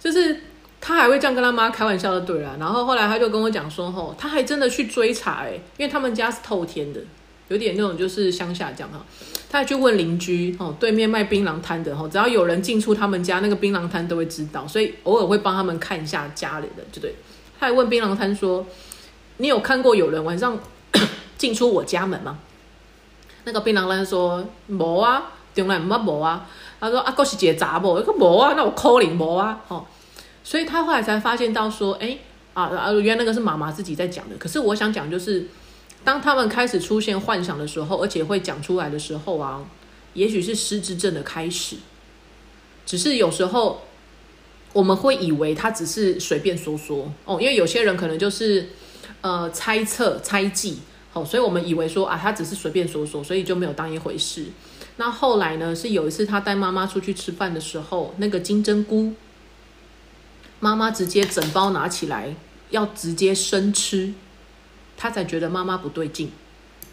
[0.00, 0.40] 就是
[0.80, 2.56] 他还会这样跟他妈开玩笑的对啦。
[2.58, 6.98] 然后后来他就跟我讲说：吼，他还真的去追查诶，因为他们家是透天的，
[7.46, 9.06] 有点那种就是乡下这样哈。”
[9.48, 17.14] 他还去问邻居哦，对面卖槟榔摊的吼，只要有人进出他们家，那个槟榔摊都会知道，所以偶尔会帮他们看一下家里的，就对？
[17.60, 18.66] 他还问槟榔摊说
[19.38, 20.58] ：“你有看过有人晚上
[21.38, 22.40] 进出我家门吗？”
[23.46, 26.48] 那个槟榔摊说：“没啊，从来冇冇啊。”
[26.80, 27.98] 他说：“啊，哥是姐杂不？
[27.98, 29.84] 一个冇啊，那我扣零冇啊。”哦，
[30.42, 32.18] 所以他后来才发现到说：“哎
[32.52, 35.46] 啊啊，原来那个是妈妈自己在讲的。”可是我想讲就是。
[36.02, 39.64] 当他们开始出现幻想的时候，而且会讲出来的时候啊，
[40.12, 41.76] 也许是失智症的开始。
[42.84, 43.80] 只是有时候
[44.74, 48.68] 我们会以为他只是随便说说哦，因为有些人可能就是
[49.22, 50.80] 呃猜测、猜忌，
[51.14, 54.44] 哦，所以我们以为说啊，他只是随便说说，所以就没有当一回事。
[54.96, 59.14] 那后来呢，是有一次他带妈妈出去吃饭的时候，那个金针菇，
[60.60, 62.36] 妈妈直接整包拿起来
[62.70, 64.14] 要直接生吃，
[64.96, 66.30] 他才觉得妈妈不对劲，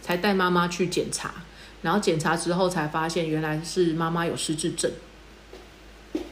[0.01, 1.31] 才带妈妈去检查，
[1.83, 4.91] 然后检查之后才发现原来是妈妈有失智症。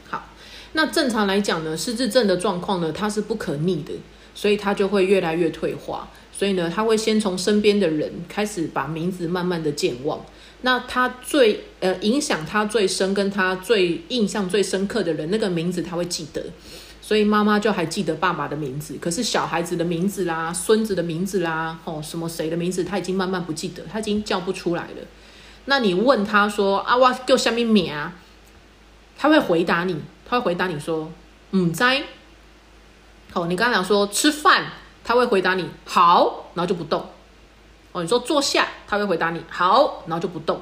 [0.08, 0.28] 好，
[0.72, 3.92] 那正常来讲呢，失智症的状况呢，它是不可逆的，
[4.34, 6.08] 所以它就会越来越退化。
[6.32, 10.24] 所以呢，他会先从身边的人开始把名字慢慢的健忘。
[10.62, 16.44] 那他最呃影响他最深，跟他最印象最深刻的人，那个名字他会记得。
[17.00, 25.06] 所以妈妈就还记得爸爸的名字，可是小孩子的名字啦、孙子的名字啦、哦什么谁的名字，他已经慢慢不记得，他已经叫不出来了。
[25.64, 28.12] 那你问他说啊，我叫什么名啊？
[29.18, 31.10] 他会回答你，他会回答你说，
[31.50, 32.02] 嗯，在。
[33.32, 34.72] 好，你刚刚讲说吃饭。
[35.02, 37.04] 他会回答你好，然后就不动。
[37.92, 40.60] 哦，你说坐下，他会回答你好，然后就不动。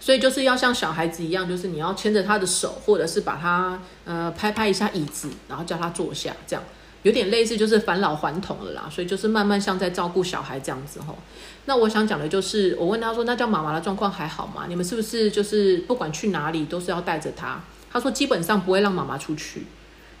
[0.00, 6.62] 所以就是要像小孩子一样，就是你要牵着他的手，或者是把他呃拍拍一下椅子，然后叫他坐下，这样
[7.02, 8.88] 有点类似就是返老还童了啦。
[8.90, 11.18] 所以就是慢慢像在照顾小孩这样子吼。
[11.64, 14.66] 那我想讲的就是，我问他说，那叫妈妈的状况还好吗？
[14.68, 17.62] 你们是不是就是不管去哪里都是要带着他？
[17.90, 19.64] 他说基本上不会让妈妈出去。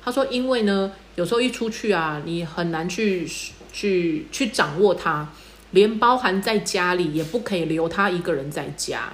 [0.02, 3.26] 他说：“因为呢，有时候一出去啊，你很难去
[3.72, 5.26] 去去掌握他，
[5.74, 9.12] 连包含在家里也不可以留他一个人在家，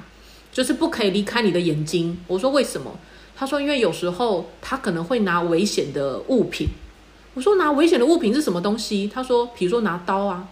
[0.53, 2.97] 就是不可以离开你的眼睛。”我说：“为什么？”
[3.35, 6.69] 他说：“因为有时候他可能会拿危险的物品。”
[7.35, 10.47] 我说：“拿危险的物品是什么东西？”他说：“比如说拿刀啊，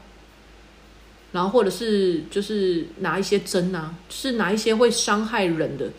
[1.32, 5.90] 然后或者是就是拿一些针啊，是拿一些会伤害人的。”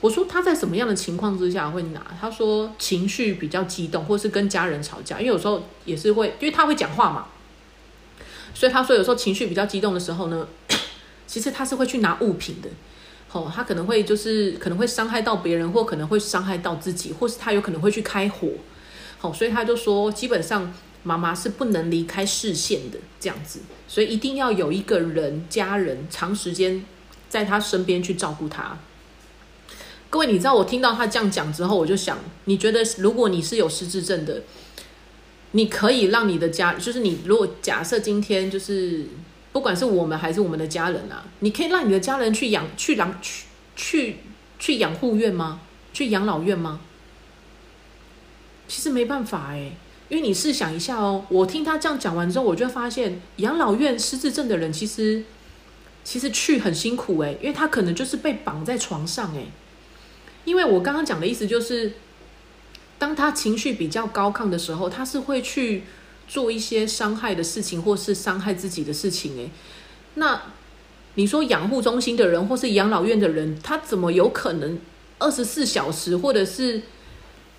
[0.00, 2.00] 我说他在什么样的情况之下会拿？
[2.20, 7.26] 他说情绪比较激动，或是跟家人吵架，因为有时候也是会，因为他会讲话嘛，
[8.58, 10.48] 所以他说有时候情绪比较激动的时候呢，
[11.28, 12.68] 其实他是会去拿物品的。
[13.30, 18.48] 哦，他可能会就是可能会伤害到别人，或可能会伤害到自己，或是他有可能会去开火。
[19.18, 26.84] 好，所以他就说基本上妈妈是不能离开视线的这样子，所以一定要有一个人家人长时间
[27.28, 28.76] 在他身边去照顾他。
[30.10, 34.42] 各位，你知道我听到他这样讲之后，我就想，你觉得如果你是有失智症的，
[35.52, 39.06] 你可以让你的家，就是你如果假设今天就是
[39.52, 43.46] 不管是我们还是我们的家人啊，你可以让你的家人去养去养去
[43.76, 44.16] 去
[44.58, 45.60] 去养护院吗？
[45.92, 46.80] 去养老院吗？
[48.68, 49.72] 其实没办法哎，
[50.08, 55.24] 因为你试想一下哦，我听他这样讲完之后，我就发现养老院失智症的人其实
[56.04, 59.46] 其实去很辛苦哎，因为他可能就是被绑在床上哎。
[60.44, 61.92] 因为我刚刚讲的意思就是，
[62.98, 65.84] 当他情绪比较高亢的时候，他是会去
[66.26, 69.36] 做一些伤害的事情，或是伤害自己的事情。
[69.36, 69.50] 诶，
[70.14, 70.42] 那
[71.14, 74.78] 你说养护中心的人或是养老院的人，他怎么有可能
[75.18, 76.82] 二十四小时或者是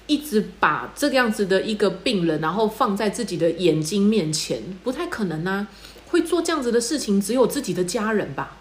[0.08, 4.62] 一直把这个样子的一个病人，然后放在自己的眼睛面前？
[4.84, 5.68] 不太可能啊！
[6.08, 8.58] 会做这样子的事情，只有自己的家人吧，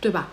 [0.00, 0.30] 对吧？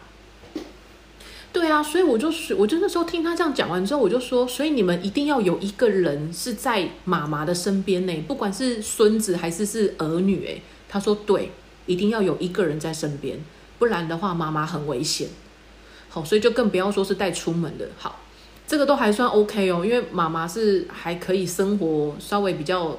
[1.52, 11.52] 对啊，所以我就是我就那时候听他这样讲完之后，我就说，所以你们一定要有一个人是在妈妈的身边呢，不管是孙子还是是儿女，诶，他说对，
[11.88, 13.44] 一定要有一个人在身边，
[13.80, 15.30] 不然的话妈妈很危险。
[16.10, 17.90] 好，所以就更不要说是带出门的。
[17.98, 18.20] 好，
[18.68, 22.98] 这个都还算 OK 哦，因为妈妈是还可以生活，稍微比较，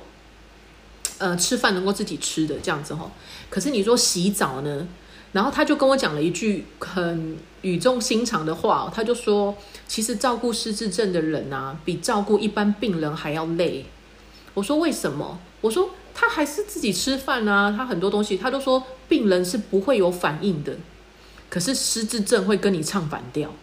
[1.19, 3.11] 呃，吃饭能够自己吃的这样子哈。
[3.49, 4.89] 可是你说洗澡呢？
[5.33, 9.57] 然后他就跟我讲了一句很语重心长的话，他就说
[9.87, 13.87] ：“其实照顾失智症的人啊，比照顾一般病人还要累。”
[14.55, 20.77] 我说：“为什么？”我说：“他还是自己吃饭啊，他很多东西，他都说病人是不会有反应的，
[21.49, 23.55] 可是失智症会跟你唱反调。”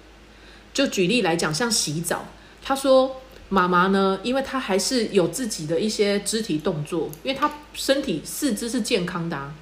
[0.73, 2.27] 就举例来讲，像洗澡，
[2.63, 3.17] 他说
[3.49, 9.53] ：“妈妈呢，因为她还是有自己的一些肢体动作，因为她身体四肢是健康的。”啊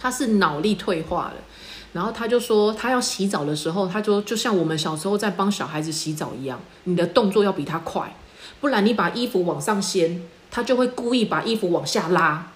[0.00, 1.34] 他是脑力退化了，
[1.92, 8.16] 然后他就说，他要洗澡的时候，他就就像我们小时候在帮小孩子洗澡一样，你的动作要比他快，
[8.60, 12.48] 不然你把衣服往上掀，他就会故意把衣服往下拉。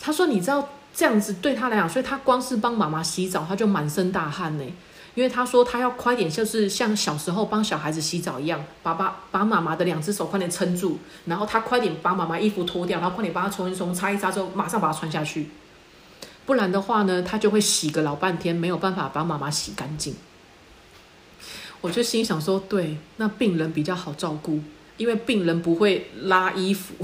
[0.00, 4.64] 他说，你知道这样子对他来讲，所以他光是帮妈妈洗澡，他就满身大汗呢。
[5.14, 15.50] 因为他说他要快点，就是像小时候帮小孩子洗澡一样，把把把妈妈的两只手快点撑住，然后他快点把妈妈衣服脱掉，然后快点帮他冲一冲、擦一擦之后，马上把它穿下去。
[16.44, 20.14] 不然的话呢，他就会洗个老半天，没有办法把妈妈洗干净。
[21.80, 24.60] 我就心想说，对，那病人比较好照顾，
[24.96, 26.94] 因为病人不会拉衣服，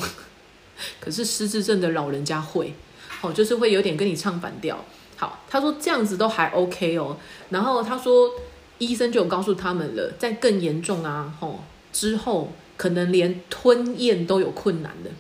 [1.00, 2.74] 可是失智症的老人家会，
[3.20, 4.84] 哦，就是会有点跟你唱反调。
[5.16, 7.16] 好，他说这样子都还 OK 哦，
[7.50, 8.30] 然后他说
[8.78, 15.10] 医生就告诉他们了，在更严重啊，吼之后可能连吞咽都有困难的。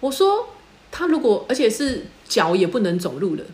[0.00, 0.50] 我说
[0.90, 3.44] 他如果而且是脚也不能走路了。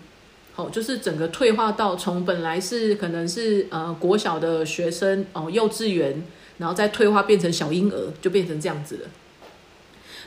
[0.56, 6.24] 哦，就是整个退化到从本来是可能是呃国小的学生哦，幼稚园，
[6.56, 9.08] 然后再退化变成小婴儿，就变成这样子了。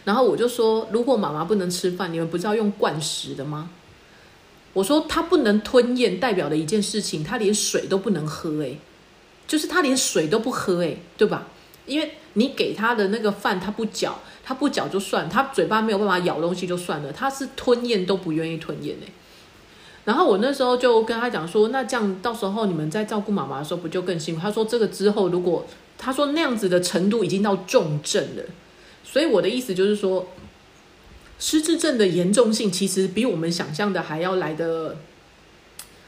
[0.04, 3.72] 然后我就说，如果妈妈不能吃饭，你们不是要用灌食的吗？
[4.74, 8.78] 我说他不能吞咽，代表的一件事情，他连水都不能喝，诶，
[9.48, 11.48] 就是他连水都不喝，诶，对吧？
[11.88, 14.20] 因为你给他的那个饭，他不嚼，
[14.50, 19.14] 他不嚼就算，他嘴巴没有办法咬东西就算了，他是吞咽都不愿意吞咽，诶。
[20.06, 24.42] 然后我那时候就跟他讲说，那这样到时候你们在照顾妈妈的时候不就更辛苦？
[24.42, 25.68] 他说这个之后如果
[26.00, 28.44] 他说那样子的程度已经到重症了，
[29.04, 30.28] 所以我的意思就是说，
[31.38, 34.98] 失智症的严重性其实比我们想象的还要来的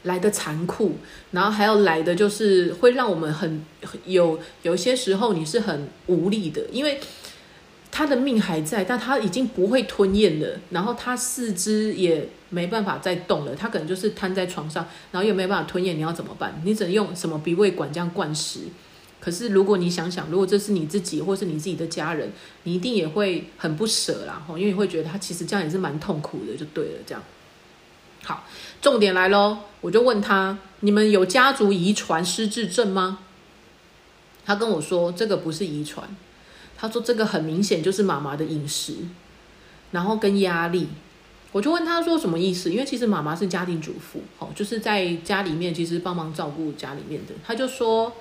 [0.02, 0.96] 来的残酷，
[1.30, 3.64] 然后还要来的就是会让我们很
[4.06, 6.98] 有有些时候你是很无力的，因为。
[7.92, 16.60] 他的命还在，但他已经不会吞咽了，然后他四肢也没办法再动了，他可能就是瘫在床上，然后又没办法吞咽，你要怎么办？
[16.64, 18.60] 你只能用什么鼻胃管这样灌食？
[19.20, 22.32] 可是如果你想想，如果这是你自己或是你自己的家人，
[22.62, 26.90] 你一定也会很不舍啦，因为你会觉得他其实这样也是蛮痛苦的，就对了。
[27.06, 27.22] 这样，
[28.24, 28.44] 好，
[28.80, 33.18] 重点来喽，我就问他：你们有家族遗传失智症吗？
[34.44, 36.08] 他跟我说，这个不是遗传。
[36.82, 38.94] 他说：“这个很明显就是妈妈的饮食，
[39.92, 40.88] 然后跟压力。”
[41.52, 47.34] 我就问他说：“什么意思？”因为其实妈妈是家庭主妇，哦，就是在家里面其实帮忙照顾家里面的。
[47.46, 48.12] 他就说：“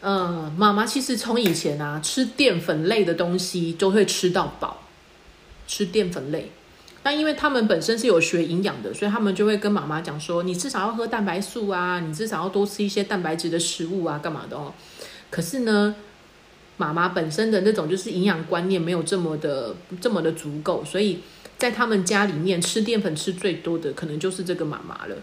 [0.00, 4.84] 嗯，妈妈其实从以前啊吃淀粉类的东西就会吃到饱，
[5.66, 6.52] 吃淀粉类。
[7.02, 14.72] 但因为他们本身是有学营养的，所以他们就会跟妈妈讲说：‘你至少要喝蛋白素啊，你至少要多吃一些蛋白质的食物啊，干嘛的哦。’
[15.30, 15.96] 可是呢。”
[16.80, 21.18] 妈妈本身的那种就是营养观念没有这么的这么的足够，所以
[21.58, 25.16] 在他们家里面吃淀粉吃最多的可能就是这个妈妈了。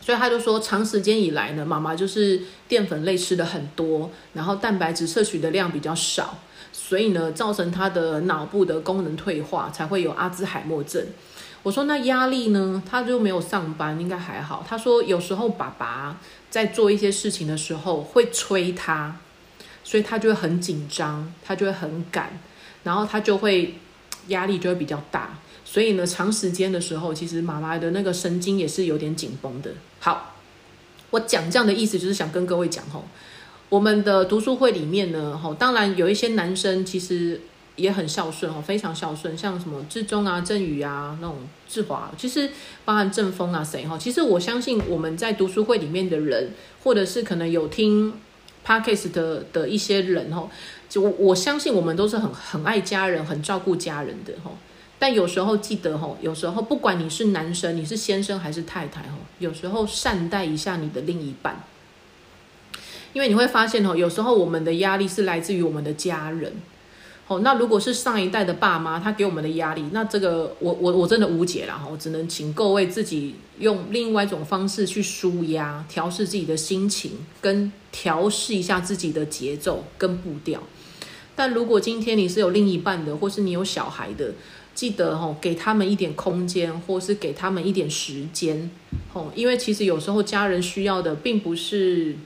[0.00, 6.38] 所以他就说，长时间以来呢，妈妈就是淀粉类吃的很多，然后蛋白质摄取的量比较少，
[6.72, 11.04] 所以呢，造成他的脑部的功能退化，才会有阿兹海默症。
[11.64, 12.80] 我说那压力呢？
[12.88, 14.64] 他就没有上班，应该还好。
[14.66, 16.16] 他说有时候爸爸
[16.48, 19.16] 在做一些事情的时候会催他。
[19.90, 22.38] 所以他就会很紧张，他就会很赶，
[22.84, 23.74] 然后他就会
[24.28, 25.36] 压力就会比较大。
[25.64, 29.72] 所以呢，长时间的时候，其实妈妈的那个神经也是有点紧绷的。
[29.98, 30.36] 好，
[31.10, 33.04] 我讲这样的意思就是想跟各位讲吼，
[33.68, 37.40] 我们的读书会里面呢，吼，当然有一些男生其实
[37.74, 41.38] 也很孝顺哦，非常孝顺，像什么志忠啊、振宇啊那种
[41.68, 42.48] 志华，其实
[42.84, 46.52] 包含正风啊谁哈，其实我相信我们在读书会里面的人，
[46.84, 48.14] 或者是可能有听。
[48.66, 50.48] Parkes 的的一些人哦，
[50.88, 54.52] 就我我相信我们都是很很爱家人、很照顾家人的哦。
[54.98, 61.64] 但有时候记得哦，有时候不管你是男生、你是先生还是太太哦，有时候善待一下你的另一半，
[63.12, 66.52] 因为你会发现哦，有时候我们的压力是来自于我们的家人。
[67.30, 80.60] 哦，那如果是上一代的爸妈，他给我们的压力，那这个我我我真的无解了哈，我只能请各位自己用另外一种方式去舒压、调试自己的心情，跟调试一下自己的节奏跟步调。
[81.36, 84.34] 但如果今天你是有另一半的，或是你有小孩的，
[84.74, 88.68] 记得哈，给他们一点空间，或是给他们一点时间，
[89.12, 92.16] 哦，因为其实有时候家人需要的并不是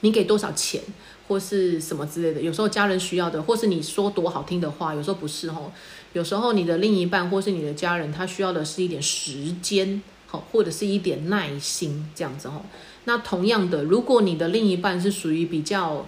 [0.00, 0.82] 你给多少钱。
[1.30, 5.70] 或是什么之类的，有时候家人需要的，或是你说多好听的话，有时候不是吼。
[6.12, 12.64] 有时候你的另一半或是你的家人，他需要的是一点时间，好，或者是一点耐心这样子吼。
[13.04, 16.04] 那同样的，如果你的另一半是属于比较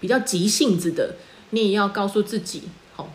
[0.00, 1.14] 比较急性子的，
[1.50, 2.64] 你也要告诉自己，
[2.96, 3.14] 好，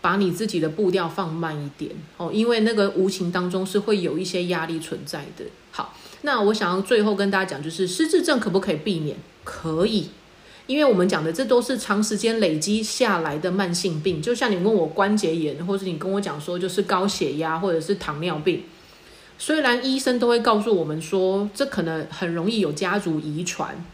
[0.00, 5.44] 把你自己的步调放慢一点哦，因为那个无形当中是会有一些压力存在的。
[5.70, 9.18] 好，那我想要最后跟大家讲，就是失智症可不可以避免？
[9.44, 10.08] 可以。
[10.66, 18.64] 因为我们讲的这都是长时间累积下来的慢性病，就像你问我关节炎，或者你跟我讲说就是高血压或者是糖尿病，
[19.38, 23.84] 虽然医生都会告诉我们说这可能很容易有家族遗传，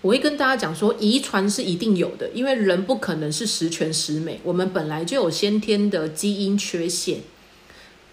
[0.00, 7.18] 我会跟大家讲说遗传是一定有的，因为人不可能是十全十美，我们本来就有先天的基因缺陷，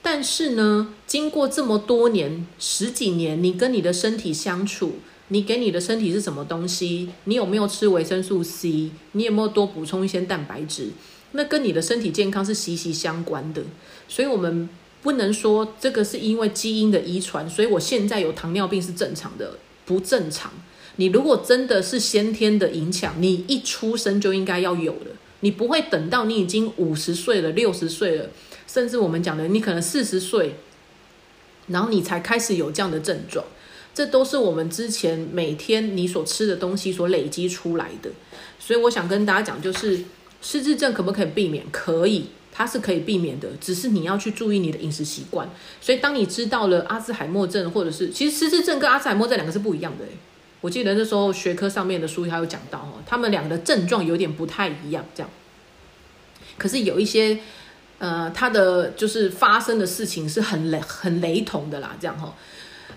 [0.02, 4.98] 但是呢，经过这么多年十几年，你跟你的身体相处。
[5.30, 7.10] 你给你的身体是什么东西？
[7.26, 8.92] 你有没有吃维生素 C？
[9.12, 10.90] 你有没有多补充一些蛋白质？
[11.34, 13.64] 那跟你的身体健康是息息相关的。
[14.08, 14.70] 所以，我们
[15.02, 20.52] 不能说这个是因为基因的遗传，所以我现在有糖尿病是正常的，不正常。
[20.96, 25.12] 你如果真的是先天的影响，你一出生就应该要有的，
[25.42, 28.30] 你不会等到你已经五十岁了、六十岁了，
[28.66, 30.56] 甚至我们讲的你可能四十岁，
[31.68, 33.46] 然后你才开始有这样的症状。
[33.98, 38.12] 这都是我们之前每天你所吃的东西所累积出来的。
[38.60, 40.04] 所以我想跟大家讲，就是
[40.40, 41.66] 失智症可不可以避免？
[41.72, 45.50] 可以，它是可以避免的，只是你要去注意你的饮食习惯。
[45.82, 50.06] 所以当你知道了阿兹海默症，或者是其实失智症跟阿兹海默这两个是不一样的。
[50.62, 55.30] 我记得那时候学科上面的书还有讲到哦，他们两个症状有点不太一样，这样。
[56.60, 57.40] 可是有一些
[57.98, 62.36] 呃，它的就是发生的事情是很雷很雷同的啦，这样哈。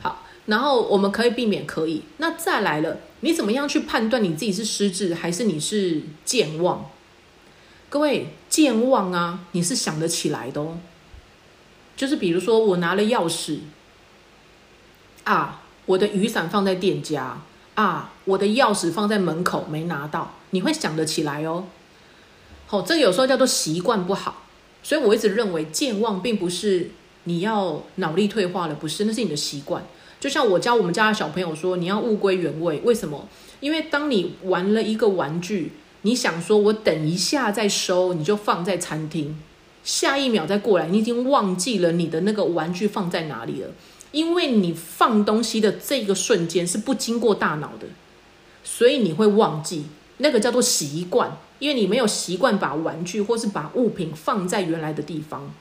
[0.00, 2.02] 好，然后我们可以避免，可以。
[2.16, 6.90] 那再来了，你怎么样去判断你自己是失智还是你是健忘？
[7.88, 10.78] 各位，健忘啊，你是想得起来的哦。
[11.96, 13.60] 就是比如说，我拿了钥匙
[15.24, 17.42] 啊，我的雨伞放在店家。
[17.76, 21.64] 啊，我的钥匙放在门口没拿到，你会想得起来哦。
[22.66, 24.42] 好，这有时候叫做习惯不好，
[24.82, 26.90] 所以我一直认为健忘并不是
[27.24, 29.86] 你要脑力退化了，不是，那是你的习惯。
[30.20, 33.26] 就像我教我们家的小朋友说，你要物归原位，为什么？
[33.58, 39.38] 因为当你玩了一个玩具，你想说我等一下再收，你就放在餐厅，
[39.82, 43.68] 下一秒再过来，你已经忘记了你的那个玩具放在哪里了。
[44.12, 47.86] 因为你放东西的这个瞬间是不经过大脑的，
[48.64, 49.86] 所以你会忘记
[50.18, 55.54] 那个叫做习惯，因为你没有习惯把玩具或是把物品放在原来的地方，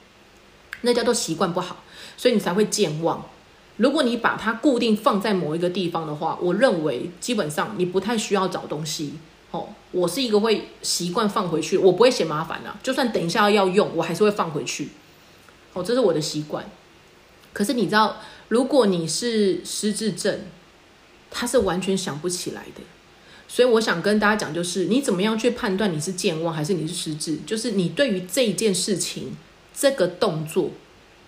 [0.82, 1.84] 那叫做习惯不好，
[2.18, 3.24] 所以你才会健忘。
[3.80, 9.14] 如果你把它固定放在某一个地方的话，我认为基本上你不太需要找东西。
[9.52, 14.90] 哦，我是一个会习惯放回去，我不会嫌麻烦的，就算等一下要用，我还是会放回去。
[15.74, 16.70] 哦，这是我的习惯。
[17.54, 18.18] 可是你知道？
[18.50, 20.42] 如果你是失智症，
[21.32, 22.82] 他是完全想不起来的，
[23.48, 27.38] 所以我想跟大家讲，就是你怎么样去判断你是健忘还是你是失智？
[27.46, 29.38] 就是你对于这一件事情、
[29.74, 30.72] 这个动作，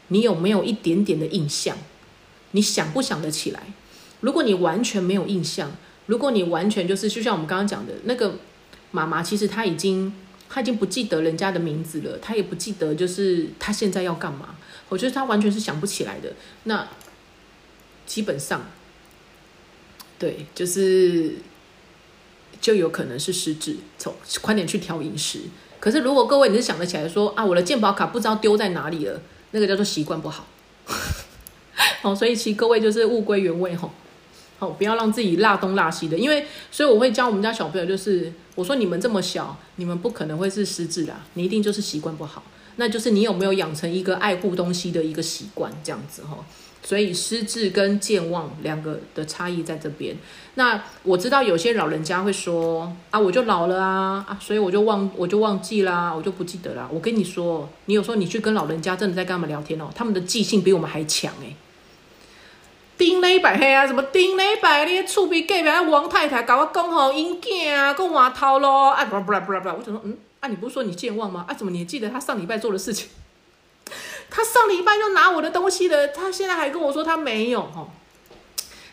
[0.10, 1.78] 你有没有一点点的印象？
[2.52, 3.74] 你想不想得起来？
[4.22, 5.72] 如果你完全没有印象，
[6.06, 8.36] 如果你完全就是就像我们刚刚讲的那个
[8.92, 10.14] 妈妈，其实她已经
[10.50, 14.56] 她已经不记得人家的名字了，她也不记得就是她现在要干嘛。
[14.90, 16.34] 我觉得她完全是想不起来的。
[16.66, 16.88] 那
[18.06, 18.70] 基本上，
[20.20, 21.36] 对，就是
[22.60, 25.40] 就有可能是失智，从快点去调饮食。
[25.80, 30.46] 可是如果各位你是想得起来说啊，我的健保卡不知道丢在哪里了，那个叫做习惯不好。
[32.02, 33.92] 哦，所以其各位就是物归原位吼，
[34.60, 36.18] 好，不要让自己落东落西的。
[36.18, 42.44] 因为所以我会教我们家小朋友，就是我说你们这么小，你们不可能会是失智的，你一定就是习惯不好。
[42.78, 46.38] 那就是你有没有养成一个爱护东西的一个习惯，这样子哈。
[46.84, 50.16] 所以失智跟健忘两个的差异在这边。
[50.56, 56.90] 那我知道有些老人家会说啊，我就老了啊啊，所以我就忘我就忘记啦，我就不记得啦。
[56.92, 61.56] 我跟你说，你有时候你去跟老人家真的在跟他们聊天哦，他们的记性比我们还强诶。
[63.02, 64.86] 丁磊白黑啊，什么丁磊白？
[64.86, 71.44] 你厝边隔壁王太太搞我讲吼，因囝啊，跟我头咯啊，不不啦不啦不啦，我就说嗯啊，你不是说你健忘吗？
[71.48, 73.10] 啊，怎么你记得他上礼拜做的事情？
[74.30, 77.90] 他上礼拜就拿我的东西了，他现在还跟我说他没有哦。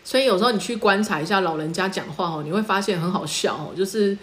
[0.03, 4.17] 所以有时候你去观察一下老人家讲话哦，你会发现很好笑哦，就是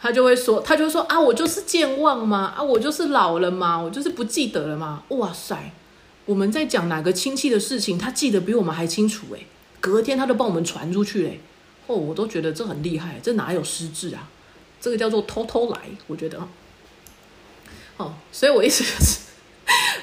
[0.00, 2.54] 他就会说，他就说啊，我就是健忘吗？
[2.56, 3.76] 啊，我就是老了吗？
[3.78, 5.02] 我就是不记得了吗？
[5.08, 5.72] 哇塞，
[6.26, 9.46] 我们在讲哪个亲戚的事情，他记得比我们还清楚诶，
[9.80, 11.40] 隔天他都帮我们传出去诶。
[11.86, 14.28] 哦，我都觉得这很厉害，这哪有失智啊？
[14.80, 16.38] 这个叫做偷偷来，我觉得
[17.98, 19.20] 哦，所以我意思就是。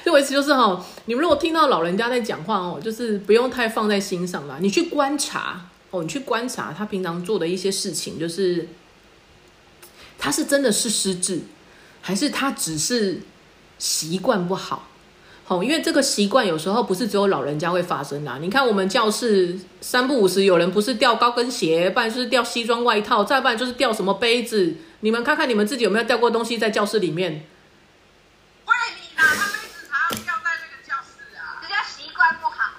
[0.02, 4.58] 所以我意思就是哈，你们如果听到老人家在讲话哦，就是不用太放在心上啦。
[4.60, 8.68] 你去观察哦，你去观察他平常做的一些事情，就是
[10.18, 11.42] 他是真的是失智，
[12.00, 13.20] 还是他只是
[13.78, 14.88] 习惯不好？
[15.52, 18.38] 哦，因为这个习惯有时候不是只有老人家会发生的。
[18.40, 24.76] 你看我们教室三不五时有人不是掉高跟鞋，不然就是掉西装外套，再不然就是掉什么杯子。
[25.00, 27.46] 你们看看你们自己有没有掉过东西在教室里面？
[28.64, 32.72] 怪你呐，他杯子常掉在那个教室啊，人家习惯不好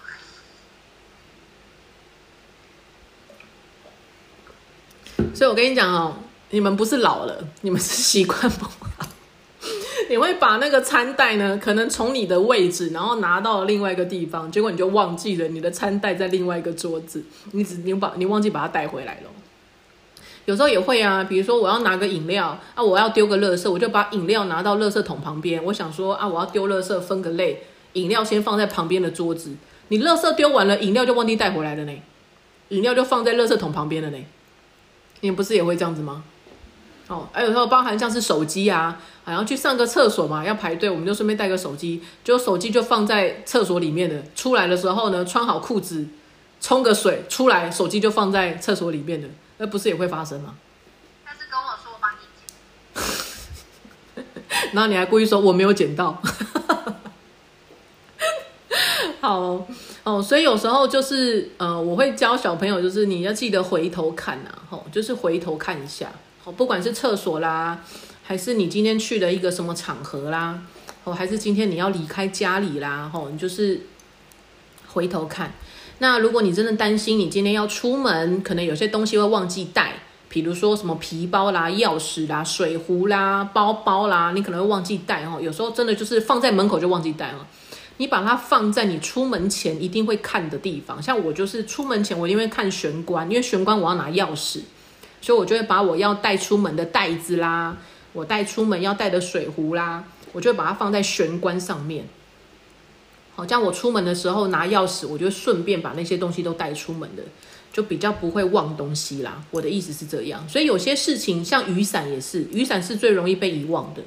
[5.36, 6.16] 所以我跟你讲哦，
[6.50, 8.72] 你们不是老了，你们是习惯不好。
[10.10, 19.30] 你会把那个餐袋呢，可能从你的位置，然后拿到另外一个地方，结果你就忘记了你的餐袋在另外一个桌子，你只你把你忘记把它带回来了。
[20.46, 25.64] 有时候也会啊，比如说我要拿个饮料啊，我要丢个垃圾，我就把饮料拿到垃圾桶旁边。
[25.64, 29.56] 我想说啊，我要丢垃圾分个类，饮料先放在旁边的桌子。
[29.88, 31.94] 你垃圾丢完了，饮料就忘记带回来了呢，
[32.70, 34.18] 饮料就放在垃圾桶旁边了呢。
[35.22, 36.24] 你不是也会这样子吗？
[37.14, 44.24] 哦，还有时候包含像是手机啊，好像去上个厕所嘛，要排队，我们就顺便带个手机，就手机就放在厕所里面的。
[44.36, 46.08] 出来的时候呢，穿好裤子，
[46.60, 49.28] 冲个水，出来手机就放在厕所里面的，
[49.60, 50.56] 那不是也会发生吗？
[51.24, 52.18] 但是跟我说我帮你
[54.16, 54.26] 捡，
[54.74, 56.20] 然后你还故意说我没有捡到，
[59.22, 59.68] 好
[60.04, 66.12] 哦，所以有时候就是呃，我会教小朋友，就是你要记得回头看呐，吼，就是回头看一下。
[66.46, 67.82] 哦，不管是厕所啦，
[68.24, 70.60] 还是你今天去的一个什么场合啦，
[71.04, 73.82] 哦，还是今天你要离开家里啦，吼，你就是
[74.88, 75.54] 回头看。
[76.00, 79.94] 那如果你真的担心你今天要出门，可能有些东西会忘记带，
[80.28, 85.40] 比如说什么皮包啦、钥匙啦、水壶啦、包包啦，你可能会忘记带哦。
[85.40, 87.46] 有时候真的就是放在门口就忘记带哦。
[87.98, 94.62] 你把它放在你出门前一定会看的地方，像我就是出门前我因为看玄关，因为玄关我要拿钥匙。
[95.24, 97.78] 所以，我就会把我要带出门的袋子啦，
[98.12, 100.04] 我带出门要带的水壶啦，
[100.34, 102.06] 我就会把它放在玄关上面。
[103.34, 107.24] 好，这样我出门的时候拿钥匙，我就顺便把那些东西都带出门的，
[107.72, 109.42] 就比较不会忘东西啦。
[109.50, 110.46] 我的意思是这样。
[110.50, 114.02] 所以有些事情，像雨伞也是，雨伞是最容易被遗忘的。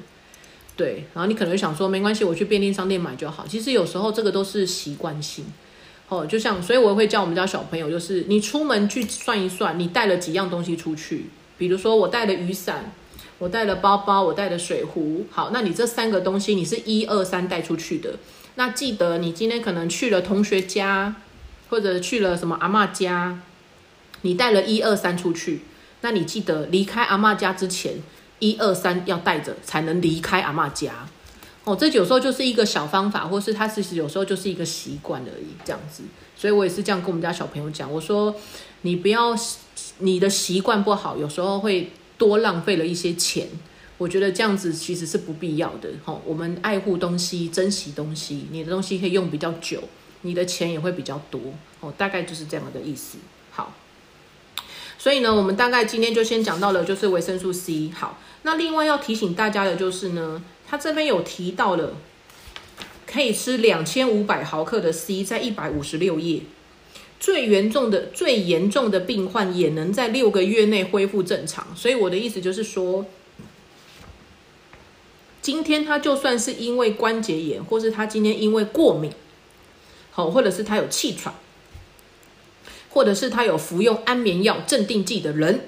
[0.75, 3.47] 对，然后你可能想说，没关系，我去便利商店买就好。
[3.47, 5.43] 其实有时候这个都是习惯性。
[6.09, 11.25] 哦，就像，所以我会教我们家小朋友，就是你出门去算一算，你带了几样东西出去。
[11.57, 12.93] 比如说，我带了雨伞，
[13.39, 15.25] 我带了包包，我带了水壶。
[15.29, 18.15] 好，那你这三个东西，你是一二三带出去的。
[18.55, 21.15] 那记得你今天可能去了同学家，
[21.69, 23.41] 或者去了什么阿妈家，
[24.21, 25.61] 你带了一二三出去。
[26.01, 27.95] 那你记得离开阿妈家之前，
[28.39, 31.07] 一二三要带着，才能离开阿妈家。
[31.67, 36.01] 哦，这有时候就是一个小方法，或是它其实有时候就是一个习惯而已，这样子。
[36.33, 38.33] 所以我也是这样跟我们家小朋友讲，我说
[38.83, 39.37] 你不要
[39.97, 43.49] 你的习惯不好，有时候会多浪费了一些钱。
[43.97, 45.89] 我觉得这样子其实是不必要的。
[46.05, 49.83] 哦，我们爱护东西，珍惜东西，你的东西可以用比较久，
[50.21, 51.41] 你的钱也会比较多。
[51.81, 53.17] 哦，大概就是这样的意思。
[53.51, 53.73] 好，
[54.97, 57.91] 所以呢，我们大概今天就先讲到了，就是维生素 C。
[57.93, 60.41] 好，那另外要提醒大家的就是呢。
[60.69, 61.93] 他这边有提到了，
[63.05, 66.41] 可以吃两千五百毫克的 C，在一百五十六页。
[67.19, 71.75] 最严重的、最严重的病患也能在六个月内恢复正常。
[71.75, 73.05] 所以我的意思就是说，
[75.41, 79.11] 今天他就算是因为关节炎，或是他今天因为过敏，
[80.11, 81.33] 好，或者是他有气喘，
[82.89, 85.61] 或者是他有服用安眠药、镇定剂的人，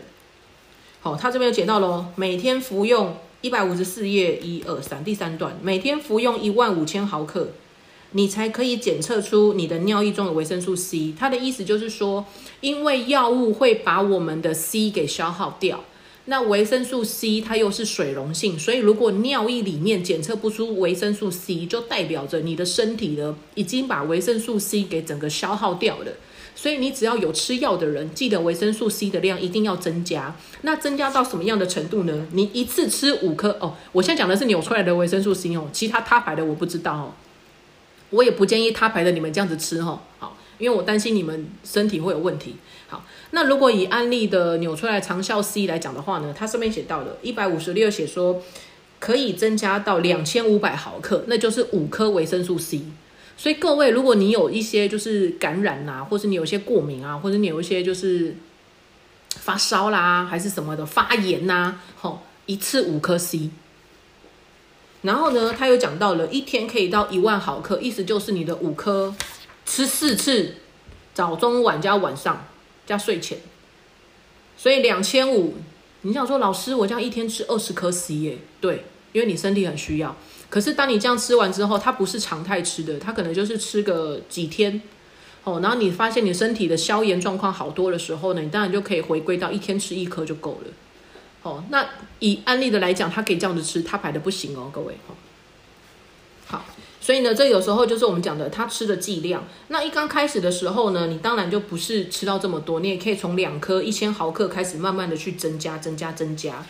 [1.00, 3.18] 好，他这边有写到喽，每天服用。
[3.42, 7.52] 一百五十四页一二三第三段，每天服用一万五千毫克，
[8.12, 11.14] 你才可以检测出你的尿液中的维生素 C。
[11.18, 12.26] 它的意思就是说，
[12.60, 15.86] 因为药物会把我们的 C 给消耗掉，
[16.26, 26.12] 那维生素 C 它又是水溶性，所以如果尿液里面检测不出维生素 C，就代表着你的身体呢已经把维生素 C 给整个消耗掉了。
[26.62, 30.36] 所以你只要有吃药的人，记得维生素 C 的量一定要增加。
[30.64, 32.28] 那增加到什么样的程度呢？
[32.34, 33.76] 你一次吃五颗哦。
[33.94, 37.14] 我现在讲的是扭出来的维生素 C 哦，其他他牌的我不知道哦。
[38.10, 40.04] 我也不建议他牌的你们这样子吃哈。
[40.18, 42.58] 好，因为我担心你们身体会有问题。
[42.90, 48.42] 好，那如果以安利的扭出来长效 C 来讲的话呢，它上面写到了一百五十六写说
[49.00, 52.82] 可以增加到两千五百毫克，那就是五颗维生素 C。
[53.40, 58.36] 所以各位，如果你有一些就是感染呐，或是你有一些过敏啊，或者你有一些就是
[59.30, 63.50] 发烧啦，还是什么的发炎呐，吼，一次五颗 C。
[65.04, 69.16] 然后呢，他又讲到了一天可以到一万毫克，意思就是你的五颗
[69.66, 70.56] 吃四次，
[71.14, 72.46] 早中晚加晚上
[72.86, 73.38] 加睡前，
[74.58, 75.56] 所以两千五。
[76.02, 78.38] 你想说老师，我这样一天吃二十颗 C 耶？
[78.60, 78.84] 对，
[79.14, 80.14] 因为你身体很需要。
[80.50, 84.82] 可是当你这样吃完之后，它不是常态吃的，它可能就是吃个几天，
[85.44, 90.72] 哦，然后你发现你身体的消炎状况好多的时候呢，你当然就可以回归到一天吃一颗就够了，
[91.44, 91.86] 哦，那
[92.18, 94.98] 以安利的来讲，它可以这样子吃，它排的不行哦，各位，
[96.48, 96.66] 好，
[97.00, 99.48] 所以呢，这有时候就是我们讲的它吃的剂量。
[99.68, 106.66] 那一刚开始的时候呢，你当然就不是吃到这么多，你也可以从两颗一千毫克开始，慢慢的去增加，增加，增加。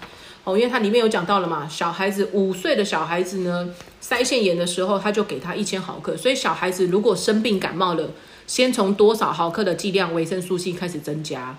[0.57, 6.15] 因为它里面有讲到了嘛，小孩子五岁的小孩子呢，腮腺炎的时候，他就给他一千毫克。
[6.15, 8.09] 所以小孩子如果生病感冒了，
[8.47, 11.57] 先从多少毫克的剂量维生素 C 开始增加。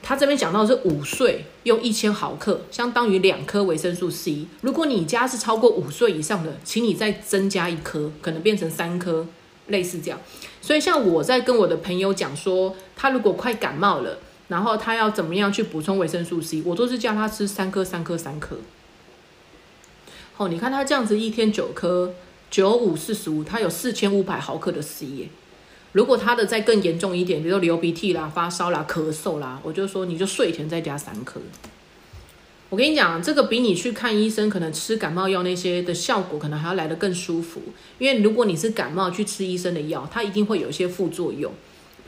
[0.00, 4.46] 他这边讲到是五岁用一千毫克，相当于两颗维生素 C。
[4.60, 9.26] 如果你家是超过五岁以上的，请你再增加一颗，可能变成三颗，
[9.66, 10.20] 类似这样。
[10.62, 14.18] 所以像我在跟我的朋友讲说，他如果快感冒了，
[14.48, 18.58] 然后他要怎么样去补充维生素 C，我都是叫他吃三颗、三颗、三颗。
[20.36, 22.14] 哦，你看他这样子一天九颗，
[22.50, 25.28] 九五四十五，他有四千五百毫克的 C 耶。
[25.92, 31.40] 如果他的再更严重一点，比如流鼻涕啦、发烧啦、咳嗽啦，我就说你就睡前再加三颗。
[32.70, 37.62] 我跟你讲，这个比你去看医生可能吃感冒药那些的效果，可能还要来得更舒服。
[37.98, 41.50] 因为如果你是感冒去吃医生的药，它一定会有一些副作用，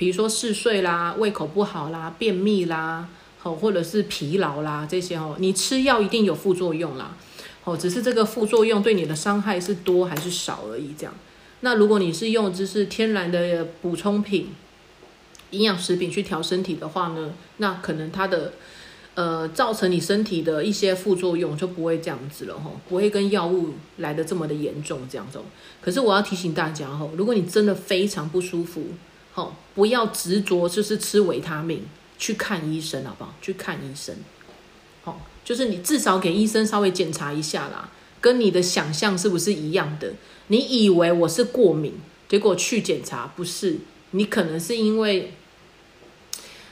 [0.00, 3.06] 比如说嗜睡啦、胃口不好啦、便秘啦，
[3.42, 7.14] 哦，或者是疲劳啦这些哦，你吃药一定有副作用啦，
[7.64, 10.94] 哦，只是这个副作用对你的伤害是多还是少而已。
[10.96, 11.12] 这样，
[11.60, 14.48] 那如果你是用就是天然的补充品、
[15.50, 18.54] 营养食品去调身体的话呢，那可能它的。
[19.16, 25.38] 呃，造成你身体的一些副作用就不会这样子了哈，不会跟药物来的这么的严重这样子。
[25.82, 28.84] 可是我要提醒大家哈，如果你真的非常不舒服，
[29.32, 31.82] 好，不要执着就是吃维他命，
[32.18, 33.34] 去看医生好不好？
[33.40, 34.14] 去看医生，
[35.02, 40.12] 好，就是你至少给医生稍微检查一下啦，跟你的想象是不是一样的？
[40.48, 41.94] 你以为我是过敏，
[42.28, 43.78] 结果去检查不是，
[44.10, 45.32] 你可能是因为，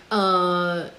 [0.09, 0.91] 呃。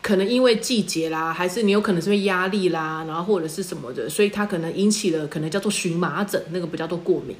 [0.00, 7.36] 可能因为季节啦，还是你有可能是被压力啦，然后或者是什么的，所以它可能引起了可能叫做荨麻疹，那个不叫做过敏，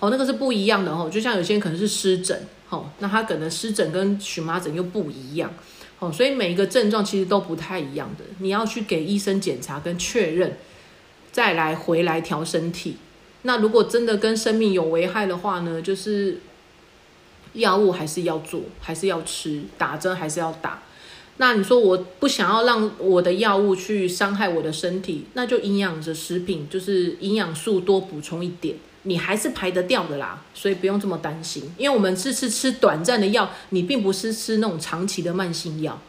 [0.00, 1.10] 好，那个是不一样的哦。
[1.12, 5.52] 就像有些人可能是湿疹，好，那他可能湿疹跟荨麻疹又不一样，
[5.98, 10.56] 好，所以每一个症状其实都不太一样的，你要去给医生检查跟确认，
[11.30, 12.96] 再来回来调身体。
[13.42, 16.38] 那如果真的跟生命有危害的话呢，就是
[17.52, 20.82] 药物还是要做，还是要吃，打针还是要打。
[21.36, 31.72] 那你说我不想要让我的药物去伤害我的身体，那就营养的食品，就是营养素多补充一点，你还是排得掉的啦，所以不用这么担心。
[31.78, 36.00] 因为我们是吃吃短暂的药，你并不是吃那种长期的慢性药。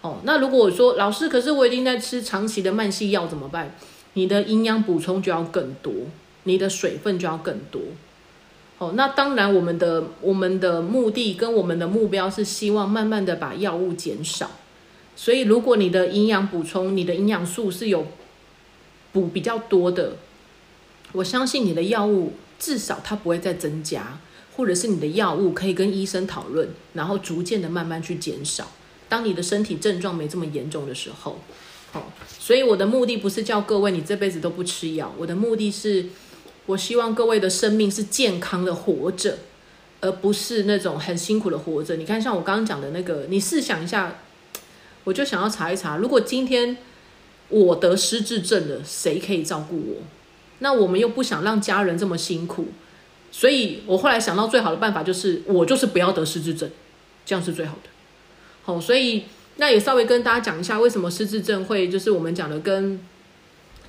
[0.00, 3.74] 哦，那如果我说老师，可是我已经在吃长期的慢性药怎么办？
[4.14, 5.92] 你的营养补充就要更多，
[6.44, 7.80] 你的水分就要更多。
[8.78, 14.50] 哦，那当然，我们的我们的目的跟我们的目标是希望慢慢的把药物减少。
[15.16, 18.06] 所以，如果你的营养补充，你的营养素是有
[19.12, 20.12] 补比较多的，
[21.12, 24.18] 我相信你的药物至少它不会再增加，
[24.56, 28.72] 或者是你的药物可以跟医生讨论，然后逐渐的慢慢去减少。
[29.08, 31.38] 当你的身体症状没这么严重的时候，
[31.92, 36.06] 好，所以我的目的不是叫各位你这辈子都不吃药，我的目的是。
[36.66, 39.38] 我希望各位的生命是健康的活着，
[40.02, 41.96] 而不是那种很辛苦的活着。
[41.96, 44.18] 你看，像我刚刚讲的那个，你试想一下，
[45.04, 46.76] 我就想要查一查，如果今天
[47.48, 50.02] 我得失智症了，谁可以照顾我？
[50.60, 52.68] 那我们又不想让家人这么辛苦，
[53.30, 56.70] 所以我后来想到最好的办法就是，我就是不要得失智症，
[57.24, 57.90] 这样是最好的。
[58.62, 59.24] 好，所以
[59.56, 63.00] 那也稍微跟大家讲一下，为什么失智症会就是我们讲的跟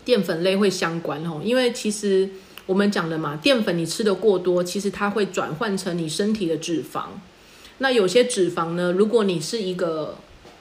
[0.04, 2.30] 淀粉类会相关哦，因为其实。
[2.66, 7.06] 我们讲的嘛，淀粉你吃的过多，其实它会转换成你身体的脂肪。
[7.80, 10.20] 那有些脂肪呢，如果你是一个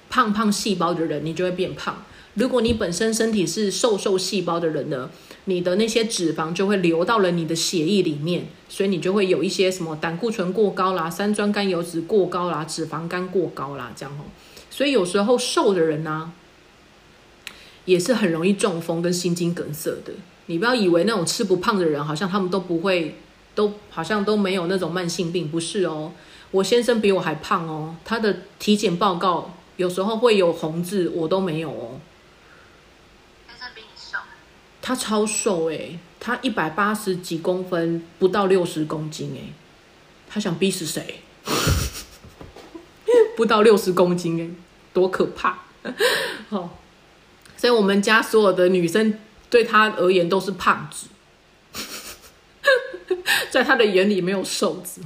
[0.09, 1.97] 胖胖细胞的人，你就会变胖；
[2.39, 5.11] 如果你本身身体是瘦瘦细胞的人呢，
[5.47, 14.30] 你的那些脂肪就会流到了你的血液里面，所以你就会有一些什么胆固醇过高啦、三酸甘油脂过高啦、脂肪肝过高啦这样哦。
[14.70, 16.30] 所以有时候瘦的人呢，
[17.86, 20.12] 也是很容易中风跟心肌梗塞的。
[20.47, 23.16] 你不要以为那种吃不胖的人，好像他们都不会，
[23.57, 26.12] 都好像都没有那种慢性病，不是哦。
[26.53, 31.99] 我先生比我还胖哦，他的体检报告有时候会有红字，我都没有哦。
[34.89, 39.53] 他超瘦哎，他一百八十几公分，不到六十公斤哎，
[40.26, 41.20] 他想逼死谁？
[43.36, 44.49] 不到六十公斤哎，
[44.95, 45.59] 多可怕！
[46.49, 46.78] 好，
[47.55, 49.18] 所以我们家所有的女生。
[49.51, 51.09] 对他而言都是胖子，
[53.51, 55.03] 在他的眼里没有瘦子，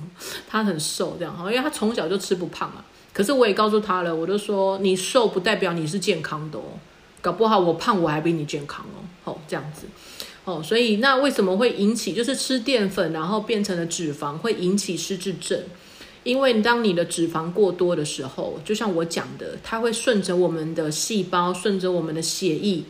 [0.48, 2.84] 他很瘦这样哈，因为他从小就吃不胖啊。
[3.12, 6.78] 可是我也告诉他了，我就说你瘦不代表你是健康的哦，
[7.20, 9.86] 搞不好我胖我还比你健康哦，哦这样子，
[10.44, 15.62] 哦所以那为什么会引起就是吃淀粉然后变成了脂肪会引起失智症？
[16.24, 22.84] 因为当你的脂肪过多的时候，就像我讲的，它会顺着我们的细胞，顺着我们的血液。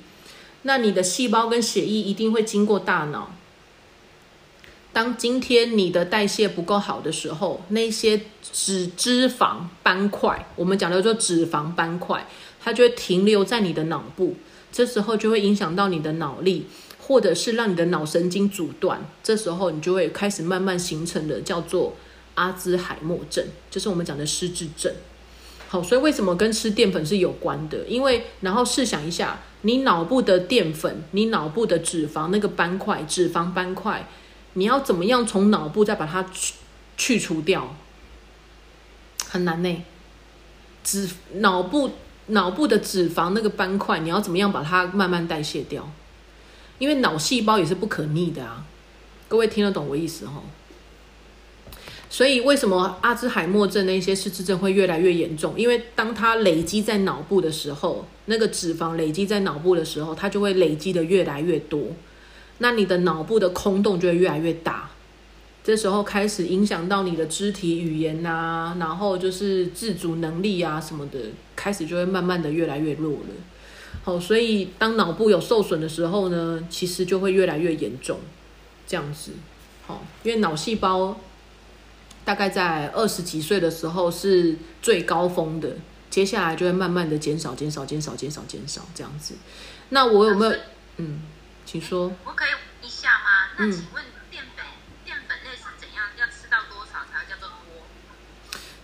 [0.65, 3.35] 那你的细胞跟血液一定会经过大脑。
[4.93, 8.21] 当今天你的代谢不够好的时候，那些
[8.53, 12.29] 脂脂肪斑块，我们讲的做脂肪斑块，
[12.61, 14.37] 它就会停留在你的脑部，
[14.73, 16.67] 这时候就会影响到你的脑力，
[16.99, 21.95] 或者是让你的脑神经阻断，这时候你就会开始慢慢形成的叫做
[22.35, 24.93] 阿兹海默症，就是我们讲的失智症。
[25.69, 27.85] 好，所以为什么跟吃淀粉是有关的？
[27.87, 34.09] 因为然后试想一下，你脑部的淀粉，你脑部的脂肪那个斑块，脂肪斑块。
[34.55, 36.55] 你要怎么样从脑部再把它去
[36.99, 37.75] 去除掉？
[39.31, 39.83] 很难呢。
[40.85, 41.93] 脂脑部
[42.33, 45.91] 脑部的脂肪那个斑块，你要怎么样把它慢慢代谢掉？
[46.79, 48.65] 因为脑细胞也是不可逆的啊。
[49.29, 50.43] 各位听得懂我意思哈？
[52.11, 55.55] 所以为什么阿兹海默症那些失智症会越来越严重？
[55.57, 61.81] 因为当它累积在脑部的时候，那个脂肪累积在脑部的时候，它就会累积的越来越多。
[62.59, 64.91] 那你的脑部的空洞就会越来越大，
[65.65, 71.19] 这时候开始影响到你的肢体语言呐，然后就是自主能力啊什么的，
[71.55, 73.35] 开始就会慢慢的越来越弱了。
[74.05, 78.19] 好，所以当脑部有受损的时候呢，其实就会越来越严重，
[78.87, 79.33] 这样子。
[79.87, 81.21] 好，因为脑细胞
[82.25, 85.77] 大概在二十几岁的时候是最高峰的，
[86.11, 89.35] 接下来就会慢慢的减少、减少、减少、减少、减少这样子。
[89.91, 90.53] 那我有没有
[90.97, 91.21] 嗯？
[91.65, 92.11] 请说。
[92.25, 92.49] 我可以
[92.85, 93.55] 一下吗？
[93.59, 94.12] 那请问淀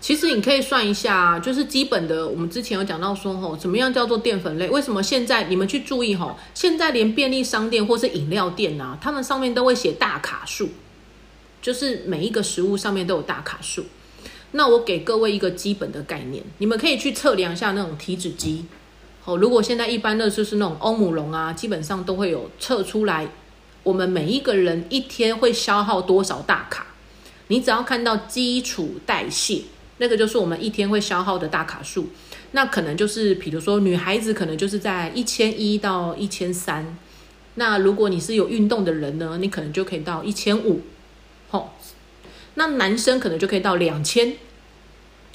[0.09, 2.27] 其实你可以算一下，就是基本的。
[2.27, 4.67] 我们之前有讲到说，吼，怎么样叫做淀粉类？
[4.71, 10.71] 为什么现在你们去注意，吼，现在连便利商店或是饮料店啊，他们上面都会写大卡数，
[11.61, 13.85] 就是每一个食物上面都有大卡数。
[14.53, 18.65] 那我给各位一个基本的概念，你们可以去测量一下那种体脂机。
[19.27, 23.29] 哦，如果现在一般的就是那种欧姆龙啊，基本上都会有测出来，
[23.83, 26.87] 我们每一个人一天会消耗多少大卡？
[27.49, 29.65] 你只要看到基础代谢，
[29.99, 32.09] 那个就是我们一天会消耗的大卡数。
[32.53, 36.97] 那可能就是，比如说女孩子可能就是在一千一到一千三。
[37.57, 40.83] 那如果你是有运动的人呢，你可能就可以到一千五。
[41.51, 41.77] 好，
[42.55, 44.37] 那男生可能就可以到两千，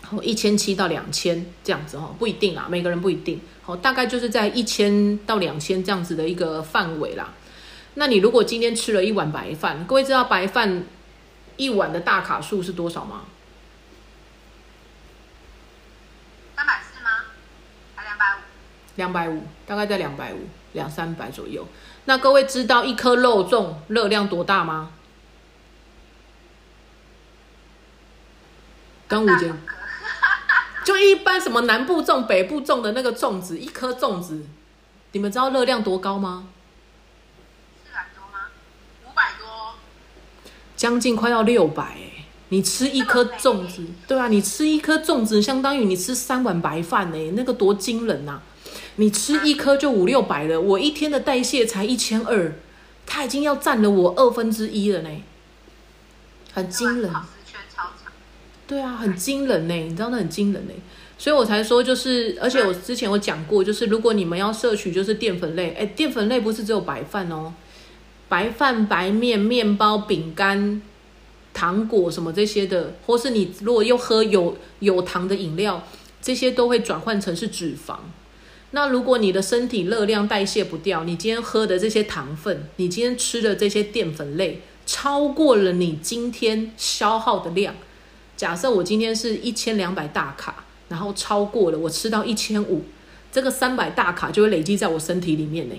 [0.01, 3.41] 好一千七到两千这样子哈，不一定啊，每个人不一定。
[3.61, 7.33] 好，大概就是在一千到两千这样子的一个范围啦。
[7.95, 10.83] 那你如果今天吃了一碗白饭，各位知道白饭
[11.57, 13.25] 一碗的大卡数是多少吗？
[16.55, 17.09] 三百四吗？
[17.95, 18.39] 还两百五？
[18.95, 21.67] 两百五，大概在两百五，两三百左右。
[22.05, 24.91] 那各位知道一颗肉粽热量多大吗？
[29.07, 29.53] 跟五斤。
[30.85, 34.45] 就一般什么南部种、北部种的那个粽子，一颗粽子，
[35.13, 36.49] 你们知道热量多高吗？
[37.85, 38.47] 四百多吗？
[39.05, 39.75] 五百多，
[40.75, 42.25] 将近快要六百哎！
[42.49, 48.41] 你吃一颗粽子，对啊，你吃一颗粽子，相当于你吃三碗白饭哎，那个多惊人呐！
[48.95, 52.53] 你吃一颗就五六百了，我一天的代谢才一千二，
[53.05, 55.09] 它已经要占了我二分之一了呢，
[56.53, 57.11] 很惊人。
[58.65, 60.73] 对啊，很惊人呢，你知道那很惊人呢，
[61.17, 67.53] 所以我才说就是，而且我之前有讲过，就是如果你们要摄取就是淀粉类，哎，淀粉类不是只有白饭哦，
[68.29, 70.81] 白饭、白面、面包、饼干、
[71.53, 75.85] 糖果什么这些的，或是你如果又喝有有糖的饮料，
[76.21, 77.97] 这些都会转换成是脂肪。
[78.75, 87.75] 那如果你的身体热量代谢不掉，你今天喝的这些糖分，你今天吃的这些淀粉类，超过了你今天消耗的量。
[88.35, 92.83] 假设我今天是一千两百大卡，然后超过了，我吃到一千五，
[93.31, 95.75] 这个三百大卡就会累积在我身体里面呢。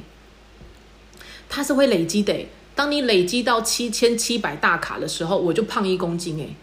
[1.48, 2.46] 它是会累积的。
[2.76, 6.54] 当你累积到七千七百大卡的时候，我就胖一公斤哎。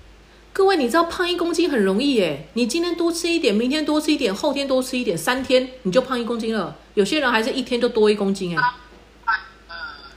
[0.54, 6.76] 各位，你知道胖一公斤很容易耶，你今天多吃一点，明天多吃一点，后天多吃一点，三天你就胖一公斤了。
[6.94, 8.64] 有些人还是一天就多一公斤哎，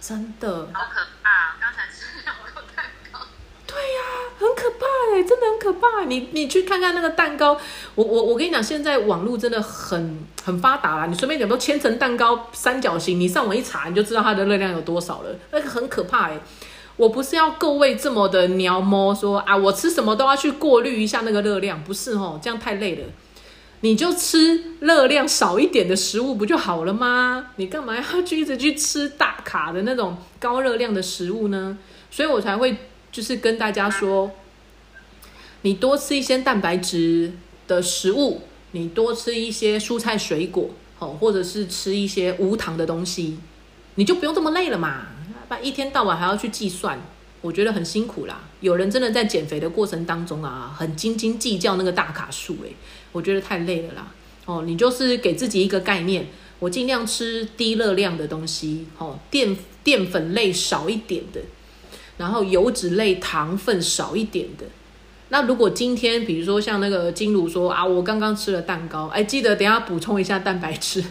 [0.01, 0.69] 真的。
[0.73, 1.57] 好可怕！
[1.61, 3.21] 刚才吃好多蛋糕。
[3.67, 4.01] 对呀。
[4.37, 6.05] 很可怕哎，真的很可怕。
[6.07, 7.59] 你你去看看那个蛋糕，
[7.95, 11.07] 我我我跟你讲，现在网络真的很很发达啦。
[11.07, 15.31] 你随便点，都千层蛋糕三角形，你上网一查，你就知道它的热量有多少了。
[15.53, 16.41] 那个很可怕哎。
[16.97, 23.05] 我不是要各位这么的鸟摸说啊，我吃什么都要去过滤一下那个热量，不是哦，这样太累了。
[23.81, 27.49] 你就吃热量少一点的食物不就好了吗？
[27.57, 31.79] 你干嘛要去一直去吃大卡的那种高热量的食物呢？
[32.11, 32.77] 所以我才会。
[33.15, 34.29] 就是跟大家说，
[35.63, 37.33] 你多吃一些蛋白质
[37.69, 38.41] 的食物，
[38.73, 43.39] 你多吃一些蔬菜水果，哦，或者是吃一些无糖的东西，
[43.95, 45.07] 你就不用这么累了嘛，
[45.61, 47.01] 一天到晚还要去计算，
[47.41, 48.43] 我觉得很辛苦啦。
[48.61, 52.75] 有人真的在减肥的过程当中啊，很斤斤计较那个大卡数，诶，
[53.13, 54.07] 我觉得太累了啦。
[54.47, 56.27] 哦，你就是给自己一个概念，
[56.59, 61.41] 我尽量吃低热量的东西，哦，淀淀粉类少一点的，
[62.19, 64.67] 然后油脂类糖分少一点的。
[65.31, 71.03] 那如果今天，比如说像那个金如说啊，我刚刚吃了蛋糕，哎，记得等下补充一下蛋白质，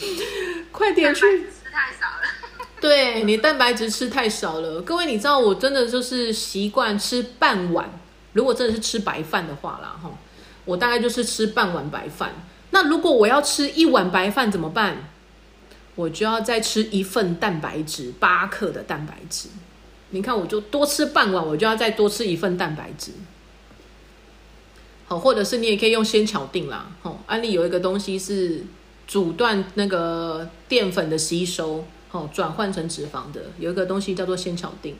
[0.72, 1.20] 快点去。
[1.20, 2.23] 吃太少了。
[2.84, 7.88] 对你蛋白质吃太少了，各位，你知道我真的就是习惯吃半碗，
[8.34, 10.10] 如果真的是吃白饭的话啦，哈，
[10.66, 12.34] 我大概就是吃半碗白饭。
[12.72, 15.08] 那如果我要吃一碗白饭怎么办？
[15.94, 19.48] 我就要再吃一份蛋白质，八克的蛋白质。
[20.10, 23.12] 你看，我就多吃半碗，我就要再多吃一份蛋白质。
[25.06, 26.90] 好，或者是你也可以用先巧定啦。
[27.00, 28.62] 哦，安利有一个东西是
[29.06, 34.96] 阻断那个淀粉的吸收，哦，转换成脂肪的，有一个东西叫做先巧定，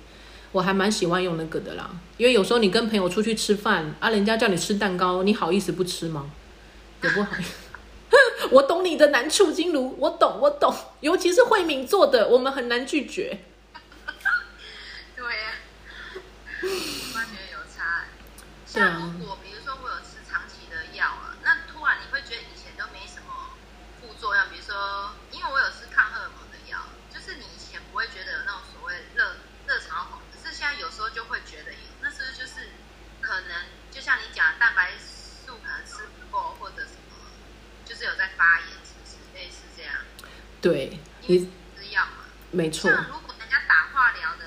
[0.50, 1.88] 我还蛮喜欢用那个的啦。
[2.16, 6.28] 因为有时候你跟朋友出去吃饭啊，人家叫你吃蛋糕，你好意思不吃吗？
[7.02, 7.52] 也不好意思。
[8.50, 13.38] 我懂你的难处，金如，我懂，我懂，尤其是慧敏做的，我们很难拒绝。
[15.14, 15.52] 对呀，
[17.14, 18.06] 完全有差。
[18.72, 19.53] 对啊像如果比
[40.64, 41.44] 对你吃
[41.92, 42.24] 药嘛。
[42.50, 44.44] 没错，像如果人家打化疗的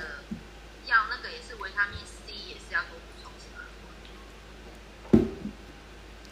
[0.87, 5.27] 药，那个也是维他命 C，也是要多补充，是吗？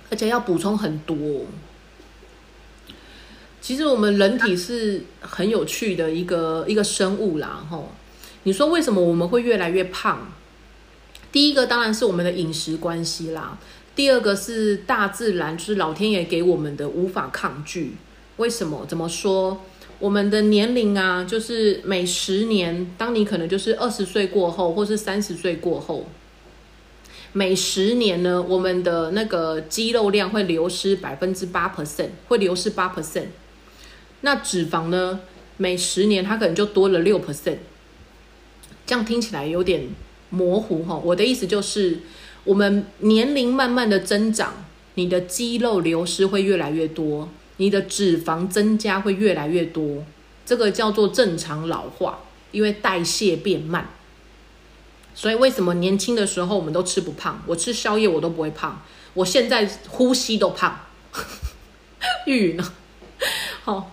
[0.09, 1.45] 而且要补充很多。
[3.61, 7.93] 其实我们人体是很有趣的一个一个生物啦，吼。
[8.41, 10.31] 你说为什么我们会越来越胖？
[11.31, 13.59] 第一个当然是我们的饮食关系啦，
[13.95, 17.97] 第二个是大自然，就是老天爷给我们的无法抗拒。
[18.37, 18.85] 为什么？
[18.85, 19.63] 怎么说？
[20.05, 26.05] 我们的年龄啊，就是每十年，当你可能就是二十岁过后，或是三十岁过后，
[27.33, 33.29] 每十年呢，我们的那个肌肉量会流失百分之八 percent，会流失八 percent。
[34.21, 35.21] 那脂肪呢，
[35.57, 37.57] 每十年它可能就多了六 percent。
[38.85, 39.87] 这样听起来有点
[40.29, 41.01] 模糊哈。
[41.03, 41.97] 我的意思就是，
[42.43, 47.27] 我们年龄慢慢的增长，你的肌肉流失会越来越多，
[47.57, 50.03] 你的脂肪增加会越来越多，
[50.45, 52.19] 这个叫做正常老化，
[52.51, 53.89] 因为代谢变慢。
[55.13, 57.41] 所以为什么年轻的时候我们都吃不胖？
[57.47, 58.81] 我吃宵夜我都不会胖，
[59.13, 60.81] 我现在呼吸都胖。
[62.27, 62.73] 玉呢？
[63.63, 63.91] 好，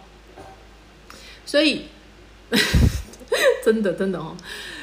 [1.46, 1.86] 所以
[3.64, 4.36] 真的真的哦，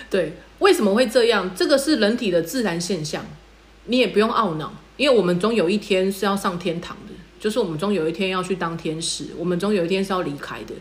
[0.10, 1.54] 对，为什么会这样？
[1.54, 3.26] 这个是人体的自然现象，
[3.86, 10.74] 你也不用懊恼，因为我们终有一天是要上天堂的，就是我们终有一天要去当天使，我们终有一天是要离开的。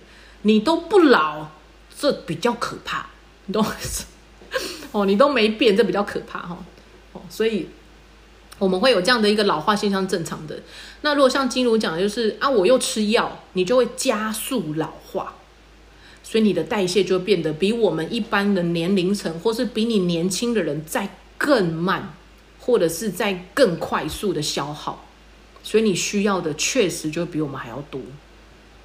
[0.42, 1.48] 你都不老，
[1.96, 3.06] 这比较可怕，
[3.46, 4.06] 你懂我意思？
[4.92, 6.58] 哦，你都没变，这比较可怕哈。
[7.12, 7.68] 哦，所以
[8.58, 10.60] 我们会有这样的一个老化现象，正常的。
[11.02, 15.34] 那如果像金如讲的，就是啊，我又吃药，你就会加速老化，
[16.22, 22.14] 所以你的代谢就变得比我们一般的年龄层，或是比你年轻的人再更慢，
[22.60, 25.07] 或者是在更快速的消耗，
[25.68, 28.00] 所以你需要的确实就比我们还要多。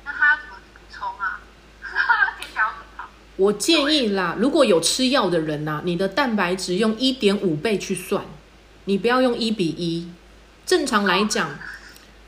[0.03, 1.39] 那他要怎么补充啊？
[3.37, 8.25] 我建议啦，如果有吃药的人呐、你的蛋白质用一点五倍去算，
[8.83, 10.09] 你不要用一比一。
[10.65, 11.57] 正常来讲，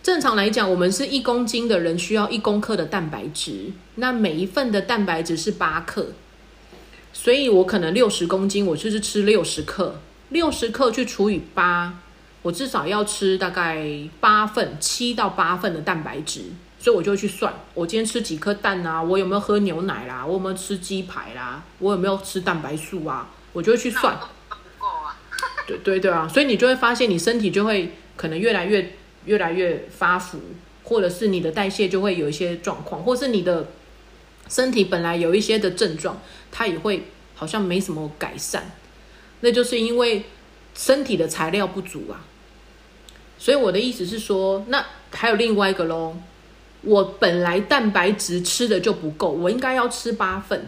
[0.02, 6.14] 正常来讲，我们是一公斤的人需要一公克的蛋白质，那每一份的蛋白质是八克，
[7.12, 10.00] 所以我可能六十公斤，我就是吃六十克，
[10.30, 12.00] 六十克去除以八，
[12.46, 13.84] 我至少要吃大概
[14.20, 16.44] 八份，七到八份的蛋白质。
[16.78, 19.02] 所以我就会去算，我今天吃几颗蛋啊？
[19.02, 20.24] 我有没有喝牛奶啦？
[20.24, 21.64] 我有没有吃鸡排啦？
[21.80, 23.32] 我有没有吃蛋白素啊？
[23.52, 24.16] 我就会去算。
[24.48, 25.18] 不够啊。
[25.66, 28.94] 对对对啊，所以你就会发现，你身体就会可能越来越
[29.26, 30.40] 越来越发福，
[30.84, 33.70] 或者是你的代谢就会有一些状况，或是你的
[34.48, 36.22] 身体本来有一些的症状，
[36.52, 38.70] 它也会好像没什么改善，
[39.40, 40.26] 那就是因为
[40.76, 42.22] 身体的材料不足啊。
[43.38, 46.16] 所以我的意思是说，那还有另外一个喽，
[46.82, 50.68] 我本来蛋白质吃的就不够，我应该要吃八份，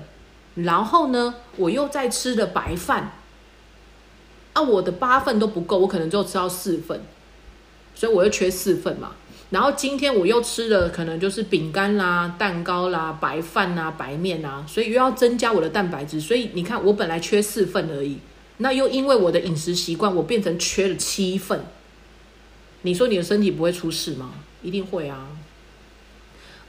[0.55, 3.11] 然后呢，我又再吃的白饭。
[4.53, 7.01] 啊，我的八份都不够，我可能就吃到四份，
[7.93, 9.11] 所以我又缺四份嘛。
[9.51, 16.19] 然后今天我又吃了可能就是饼干啦、蛋糕啦、白饭啦、白面啦，所以又要增加我的蛋白质。
[16.19, 18.17] 所以你看，我本来缺四份而已，
[18.57, 21.63] 那又因为我的饮食习惯，我变成缺了七份。
[22.87, 24.31] 你说你的身体不会出事吗？
[24.63, 25.27] 一定会啊！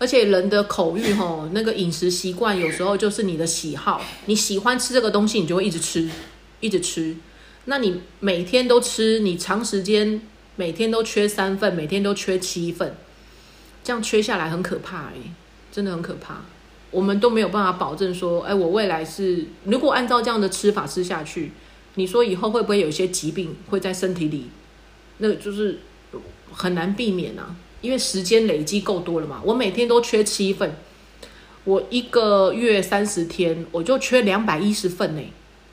[0.01, 6.11] 而且人的口欲吼，那个饮食习惯有时候就是你的喜好，你喜欢吃这个东西，你就会一直吃，
[6.59, 7.17] 一直吃。
[7.67, 10.21] 那你每天都吃，你长时间
[10.57, 12.97] 每天都缺三份，每天都缺七份，
[13.85, 15.31] 这样缺下来很可怕诶，
[15.71, 16.43] 真的很可怕。
[16.91, 21.53] 我们都没有办法保证说，哎，我未来是如果按照这样的吃法吃下去，
[21.95, 24.49] 你说以后会不会有一些疾病会在身体里？
[25.19, 25.81] 那就是
[26.59, 27.57] 很难避免啊。
[27.81, 30.77] 因为时间累积够多了嘛，我每天都缺七份，
[31.63, 35.23] 我一个月三十天，我就缺两百一十份呢，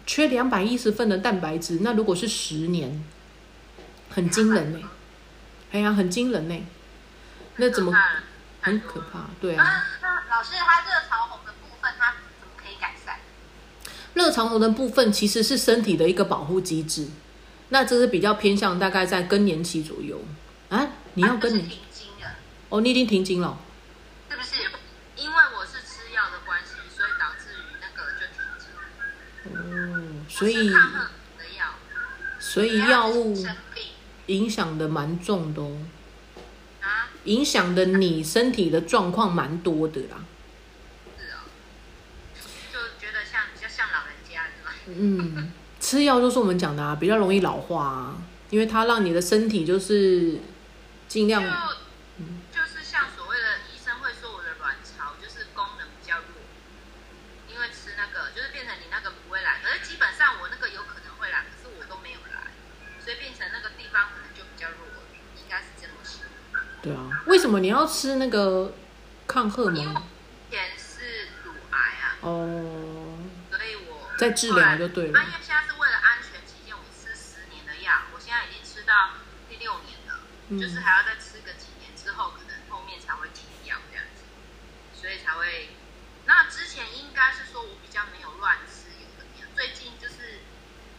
[0.06, 1.80] 缺两百一十份的蛋白质。
[1.82, 3.04] 那如果是十年，
[4.12, 4.80] 很惊人呢，
[5.72, 6.56] 哎呀，很惊人呢，
[7.56, 7.92] 那怎么
[8.62, 9.32] 很可怕？
[9.42, 9.66] 对啊。
[10.04, 13.16] 那老师，他热潮红的部分，他怎么可以改善？
[14.14, 17.08] 热潮红的部分其实是身体的一个保护机制，
[17.70, 20.22] 那这是比较偏向大概在更年期左右
[20.70, 21.70] 啊，你要更年。
[22.70, 23.58] 哦，你已经停经了，
[24.30, 24.56] 是不是？
[25.16, 28.66] 因为我是吃药的关系，所以导致于那个就停经。
[29.54, 30.74] 哦，所以
[32.40, 33.38] 所以药物
[34.26, 35.78] 影响的蛮重的哦。
[36.82, 37.10] 啊？
[37.26, 40.26] 影响的你身体的状况蛮多的啦。
[41.18, 41.38] 是哦。
[42.74, 44.72] 就觉得像比较像老人家是吗？
[44.88, 48.18] 嗯，吃药就是我们讲的啊，比较容易老化啊，
[48.50, 50.40] 因为它让你的身体就是
[51.16, 51.40] 尽量。
[52.20, 56.44] 嗯，就是像所谓的医生会说我的卵巢就是功能比较弱，
[57.48, 62.52] 因为吃那个就是变成你那个不会来，可是基本上我那个有可能会来，可是我都没有来，
[63.00, 65.08] 所以变成那个地方可能就比较弱，
[65.40, 66.20] 应该是这么说
[66.84, 68.76] 对啊，为什么你要吃那个
[69.26, 70.04] 抗荷尔蒙？
[70.52, 72.20] 前是乳癌啊。
[72.20, 73.24] 哦。
[73.52, 75.18] 所以我在治疗就对了。
[75.18, 75.80] 因为现在是
[80.50, 84.24] 就是还要再吃个几年之后，可能后面才会停药这样子，
[84.94, 85.70] 所以才会。
[86.26, 89.48] 那之前应该是说我比较没有乱吃，有的没有。
[89.56, 90.42] 最近就是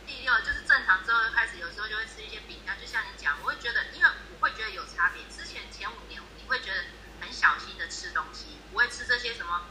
[0.06, 5.22] 第六，就是正常之后就开始，有时候就会吃一些饼干，就像你讲，我会觉得，因为我会觉得有差别。
[5.30, 6.84] 之前前五年你会觉得
[7.20, 9.66] 很小心的吃东西，不会吃这些什么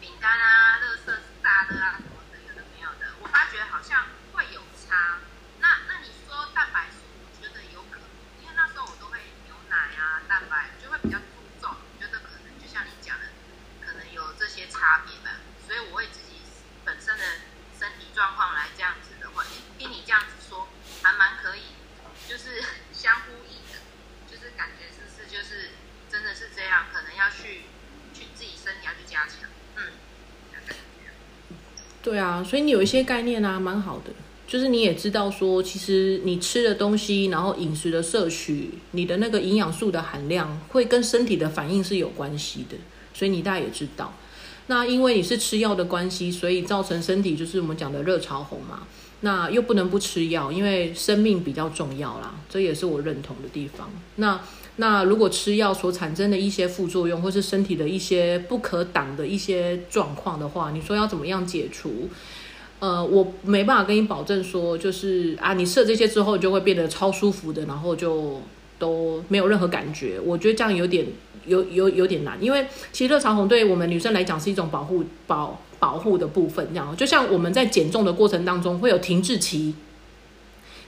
[0.00, 3.14] 饼干啊、乐色炸的啊什么的，有的没有的。
[3.20, 5.18] 我发觉好像会有差。
[5.60, 8.08] 那那你说蛋白质，我觉得有可能，
[8.42, 13.26] 因为那时候我都会牛奶啊、蛋白就会比较注重，觉得可能就像你讲的，
[13.84, 15.38] 可能有这些差别的。
[15.66, 16.40] 所以我会自己
[16.84, 17.24] 本身的
[17.78, 19.44] 身体状况来这样子的话，
[19.78, 20.68] 听你这样子说，
[21.02, 21.74] 还蛮可以，
[22.28, 22.62] 就是
[22.92, 23.80] 相呼应的，
[24.30, 24.86] 就是感觉。
[25.28, 25.70] 就是
[26.08, 27.64] 真的是这样，可能要去
[28.14, 29.92] 去自己身体要去加强，嗯，
[32.00, 34.12] 对所以你有一些概念啊，蛮好的。
[34.46, 42.76] 就是你也知道说，其实你吃的东西，然后饮食的摄取，你的那个营养素的含量，会跟身体的反应是有关系的。
[43.12, 44.14] 所以你大概也知道，
[44.68, 48.86] 那因为你是吃药的关系，所以造成身体就是我们讲的热潮红嘛。
[49.22, 53.90] 那又不能不吃药，因为生命比较重要啦，这也是我认同的地方。
[54.16, 54.40] 那
[54.76, 62.08] 那如果吃药所产生的一些副作用，或是身体的一些不可挡的一些状况的话，你说要怎么样解除？
[62.78, 68.40] 呃，我没办法跟你保证说，就是啊，你射这些之后就会变得超舒服的，然后就
[68.78, 70.20] 都没有任何感觉。
[70.20, 71.06] 我觉得这样有点
[71.46, 75.60] 有有有点难，因为其实热潮红对我们女生来讲是一种保护保。
[75.78, 79.74] 保护的部分，这样就像我们在减重的过程当中会有停滞期，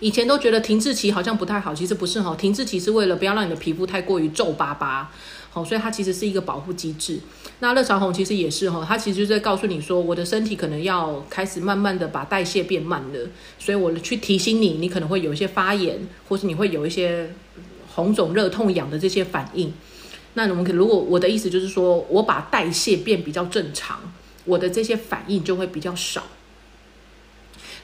[0.01, 5.11] 以前都觉得停滞期好像不太好，其实不是哈，停滞期是为了不要让你的皮肤太过于皱巴巴，
[5.51, 7.19] 好，所以它其实是一个保护机制。
[7.61, 15.99] 那热潮红其实也是哈，它其实就在告诉你说，我的身体可能要开始慢慢的把代谢变慢了，所以我去提醒你，你可能会有一些发炎，
[16.29, 17.35] 或是你会有一些
[17.95, 19.73] 红肿、热痛、痒的这些反应。
[20.35, 23.99] 那我们可如果我的意思就是说我把代谢变比较正常。
[24.45, 26.23] 我的这些反应就会比较少，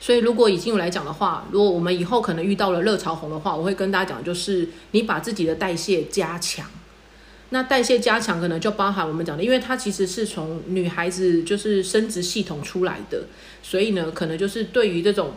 [0.05, 6.67] 所以如果以精油来讲的话，如果我们以后可能遇到了热潮红的话，我会跟大家讲，就是你把自己的代谢加强。
[7.49, 13.25] 那代谢加强可能就包含我们讲的，因为它其实是从女孩子就是生殖系统出来的，
[13.63, 15.33] 所以呢，可能就是对于这种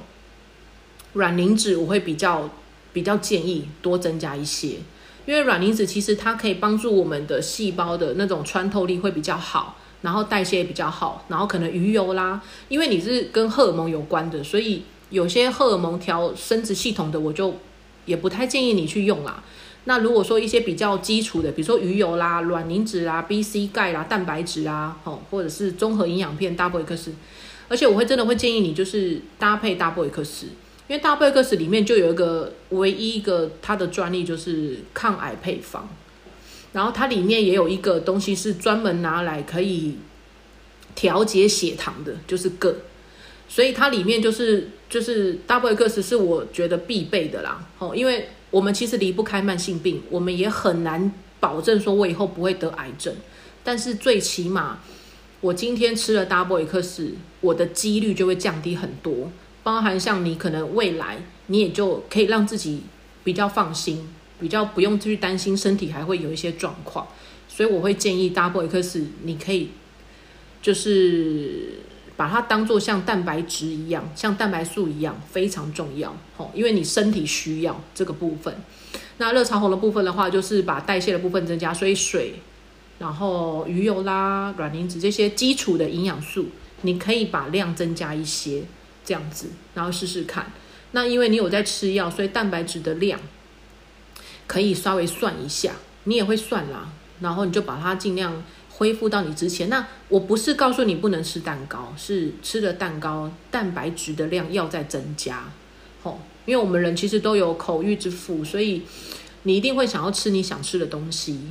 [1.14, 2.50] 软磷脂，我会比较
[2.92, 4.80] 比较建议多增加一些，
[5.26, 9.78] 因为软磷脂其实它可以帮助我们的细胞的那种穿透力会比较好。
[10.02, 17.56] 然后代谢也比较好，然后可能鱼油啦，因为你是跟荷尔蒙有关的，所以有些荷尔蒙调生殖系统的，我就
[18.06, 19.44] 也不太建议你去用啦。
[19.86, 27.14] 那如果说一些比较基础的，比如说鱼油啦、卵磷脂啦、B、C、钙啦、蛋白质啊，哦，或者是综合营养片 Double X，
[27.70, 30.48] 而且我会真的会建议你就是搭配 Double X，
[30.90, 35.88] 因为 Double X 里面就有一个唯一一个它的专利就是抗癌配方，
[36.78, 39.98] 然后它里面也有一个东西是专门拿来可以
[40.94, 42.72] 调节血糖的，就是铬。
[43.50, 53.16] 所以它里面就是就是 Double X 是我觉得必备的啦，哦，因为我们其实离不开慢性病，我们也很难保证说我以后不会得癌症，
[53.64, 54.78] 但是最起码
[55.42, 59.32] 我今天吃了 Double X，我的几率就会降低很多，
[59.64, 62.84] 包含像你可能未来你也就可以让自己
[63.24, 64.08] 比较放心，
[64.40, 67.08] 比较不用去担心身体还会有一些状况，
[67.48, 69.70] 所以我会建议 Double X 你可以
[70.62, 71.82] 就是。
[72.18, 78.56] 把它当做像蛋白质一样，像蛋白素一样非常重要，吼，因为你身体需要这个部分。
[79.18, 82.42] 那热潮红的部分的话，就是把代谢的部分增加，所以水，
[82.98, 86.48] 然后鱼油啦、卵磷脂这些基础的营养素，
[86.82, 88.64] 你可以把量增加一些，
[89.06, 90.52] 这样子，然后试试看。
[90.94, 93.20] 那因为你有在吃药，所以蛋白质的量
[94.48, 95.74] 可以稍微算一下，
[96.06, 98.44] 你也会算啦，然后你就把它尽量。
[98.70, 105.46] 恢复到你之前，那我不是告诉你不能吃蛋糕，是吃了蛋糕蛋白质的量要再增加，
[106.04, 108.84] 吼，因为我们人其实都有口欲之腹，所以
[109.42, 111.42] 你一定会想要吃你想吃的东西，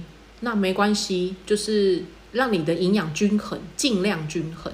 [0.43, 4.73] 那没关系，就是让你的营养均衡，尽量均衡，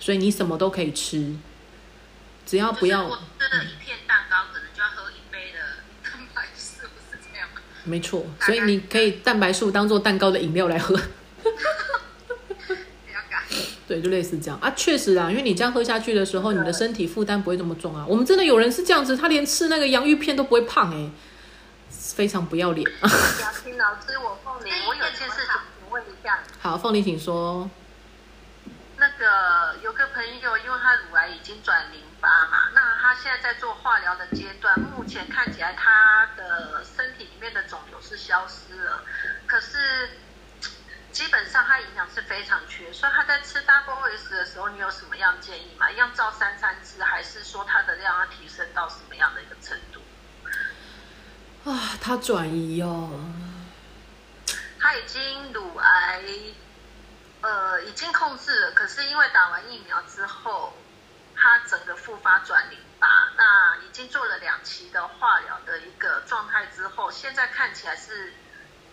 [0.00, 1.36] 所以你什么都可以吃，
[2.44, 3.60] 只要不要糕，可能
[4.74, 5.60] 就要喝一杯的
[6.02, 7.60] 蛋白素，是这样吗？
[7.86, 10.94] 没错，所以你可以蛋白素当做蛋糕的饮料来喝。
[13.86, 18.04] 对，就类似这样啊，确实啊，因为你这样喝下去的时候，你的身体负担不会这么重啊。
[18.08, 21.08] 我们真的有人是这样子，他连吃那个洋芋片都不会胖哎，
[21.88, 22.84] 非常不要脸。
[22.84, 25.54] 雅婷老师，我凤梨，我有件事情
[25.88, 26.40] 问一下。
[26.58, 27.70] 好，凤梨，请说。
[28.98, 36.26] 那个有个朋友，因为他乳癌已经转淋巴嘛，那他现在在做化疗的阶段，目前看起来他
[38.26, 39.04] 消失了，
[39.46, 40.08] 可是。
[41.12, 45.90] 基本上它营养是非常缺，所以他在吃 Double S 的时候，你有什么样建议吗？
[45.90, 50.02] 一样照三餐吃，还是说它的量要提升到什么样的一个程度？
[51.70, 53.18] 啊，他转移哦，
[54.78, 56.22] 他已经乳癌，
[57.40, 60.74] 呃，已经控制了，可是因为打完疫苗之后，
[61.34, 68.32] 他整个复发转淋巴，那已经做了两期的化疗的一个状态之后，现在看起来是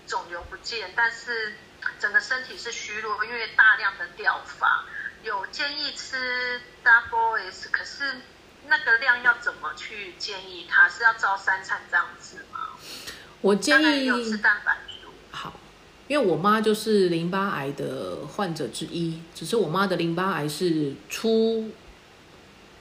[0.08, 1.54] 肿瘤不见，但是。
[2.00, 4.86] 整个身体是虚弱，因为大量的掉发，
[5.22, 8.22] 有建议吃 Double S，可是
[8.70, 10.66] 那个量要怎么去建议？
[10.70, 12.70] 他是要照三餐这样子吗？
[13.42, 15.10] 我建议有吃蛋白素。
[15.32, 15.60] 好，
[16.08, 21.70] 因为我妈就是淋巴癌的患者之一，只是我妈的淋巴癌是初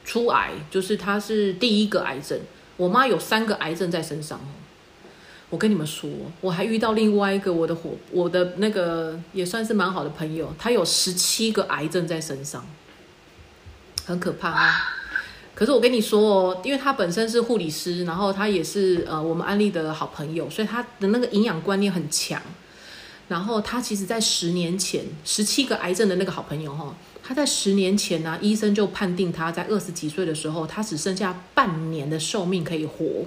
[0.05, 2.39] 初癌，就是她是第一个癌症。
[2.77, 4.41] 我妈有三个癌症在身上。
[5.51, 6.09] 我跟你们说，
[6.41, 12.67] 我还遇到另外一个我的伙，我的那个也算是蛮好的朋友，他有十七个癌症在身上，
[14.07, 14.97] 很可怕啊。
[15.55, 22.41] 可是我跟你说哦，因为他本身是护理师，然后他也是呃我们安利的好朋友，所以他的那个营养观念很强。
[23.33, 33.25] 然后他其实在十年前，十七个癌症的那个好朋友哈，他在十年前呢，医生就判定他在二十几岁的时候，他只剩下半年的寿命可以活。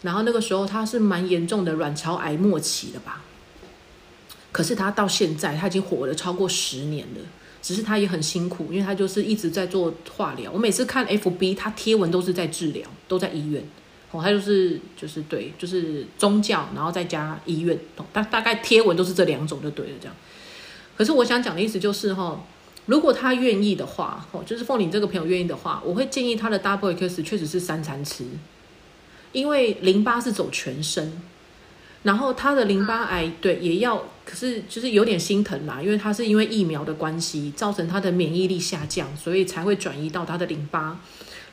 [0.00, 3.22] 然后那个时候他是蛮严重的卵巢癌末期了吧？
[4.50, 7.20] 可是他到现在他已经活了超过十年了，
[7.60, 10.50] 只是他也很辛苦，因为他就是一直在做化疗。
[10.50, 13.62] 我每次看 FB，他贴文都是在治疗，都在医院。
[14.12, 17.78] 哦，他就是就是对，就是宗教，然后再加医院。
[18.12, 20.14] 大大概贴文都是这两种就对了，这样。
[20.96, 22.44] 可是我想讲的意思就是哈，
[22.86, 28.24] 如果他愿意的话，哦，就是凤玲这个朋友愿意的话，我会建议他的 Double X 确实是三餐吃。
[29.32, 31.22] 因为淋巴是走全身，
[32.02, 41.00] 然后他的淋巴癌对也要，可是就是有点心疼啦，因为他是因为疫苗的关系造成他的免疫力下降，所以才会转移到他的淋巴。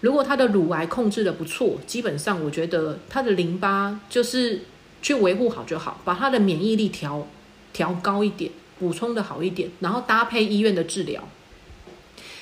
[0.02, 4.62] 如果他的乳癌控制的不错，基本上我觉得他的淋巴就是
[5.02, 7.28] 去维护好就好，把他的免疫力调
[7.74, 11.28] 调高一点，补充的好一点，然后搭配医院的治疗。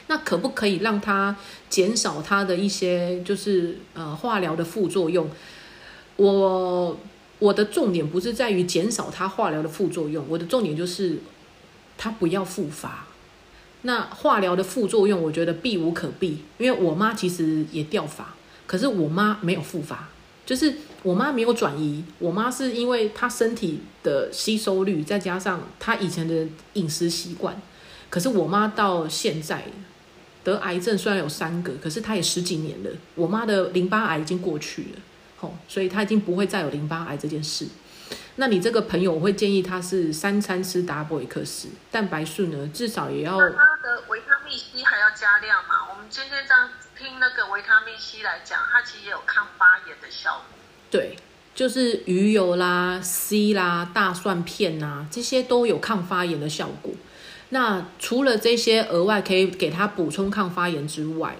[0.07, 1.35] 那可不可以让他
[1.69, 5.29] 减少他的一些就是呃化疗的副作用？
[6.17, 6.99] 我
[7.39, 11.17] 我的重点不是在于减少他化疗的副作用，我的重点就是
[11.97, 13.07] 他不要复发。
[13.87, 18.33] 那化疗的副作用，我觉得避无可避，因为我妈其实也掉发，
[18.65, 20.09] 可是我妈没有复发，
[20.43, 27.61] 就是我妈没有转移，我妈是因为她身体的吸收率，再加上她以前的饮食习惯，
[28.09, 29.63] 可是我妈到现在
[30.43, 35.01] 得癌症虽然有三个，可是她也十几年了，我妈的淋巴癌已经过去了，
[35.37, 37.67] 吼，所以她已经不会再有淋巴癌这件事。
[38.37, 43.31] 那你这个朋友，我会建议他是三餐吃达波维克斯，蛋白素呢至少也要。
[43.31, 43.47] 他
[43.81, 45.87] 的维他命 C 还要加量嘛？
[45.89, 50.59] 我们今天这样听那个维他命 C 来讲，它其实也有抗发炎的效果。
[50.91, 51.17] 对，
[51.53, 56.93] 就是鱼油啦、C 啦、大蒜片呐，这些都有抗发炎的效果。
[57.49, 61.37] 那除了这些额外可以给他补充抗发炎之外，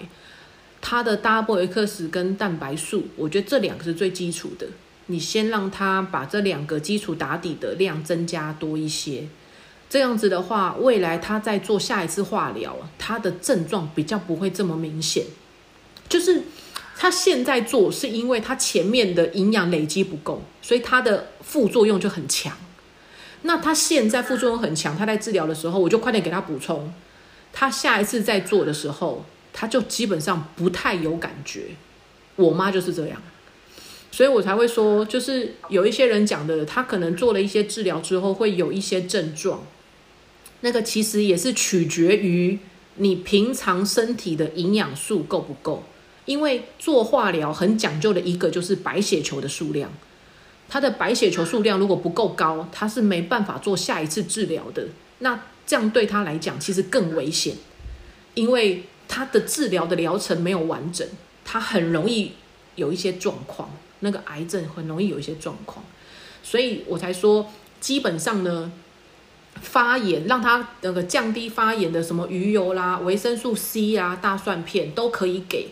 [0.80, 4.66] 它的达波维克斯跟蛋白素，我觉得这两个是最基础的。
[5.06, 9.28] 你先让他把这两个基础打底的量增加多一些，
[9.88, 15.24] 这样子的话，未来他在做下一次化疗，他的症状比较不会这么明显。
[16.08, 16.42] 就是
[16.96, 22.56] 他现在做，是因为他前面的营养累积不够，所以他的副作用就很强。
[23.42, 26.92] 那他现在副作用很强，他在治疗的时候，我就快点给他补充。
[27.52, 31.66] 他下一次再做的时候，他就基本上不太有感觉。
[32.34, 33.22] 我妈就是这样。
[34.16, 39.62] 所以我才会说，就是有一些人讲的，他可能做了一些治疗之后会有一些症状，
[40.62, 42.58] 那个其实也是取决于
[42.94, 45.84] 你平常身体的营养素够不够。
[46.24, 49.92] 因为做化疗很讲究的一个就是白血球的数量，
[50.66, 54.88] 他的白血球数量如果不够高，他是没办法做下一次治疗的。
[55.18, 57.54] 那这样对他来讲其实更危险，
[58.32, 61.06] 因为他的治疗的疗程没有完整，
[61.44, 62.32] 他很容易
[62.76, 63.68] 有一些状况。
[64.00, 65.84] 那个癌症很容易有一些状况，
[66.42, 67.50] 所以我才说，
[67.80, 68.70] 基本上呢，
[69.60, 75.68] 发炎让它那个降低发炎的什么鱼油啦、维生素 C 啊、大蒜片都可以给，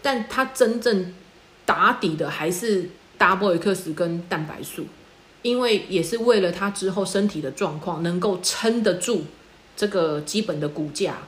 [0.00, 1.14] 但它真正
[1.66, 4.86] 打底的还是达波维克斯跟蛋白素，
[5.42, 9.24] 因为也是为了他之后身体的状况能够撑得住
[9.76, 11.18] 这个基本的骨架。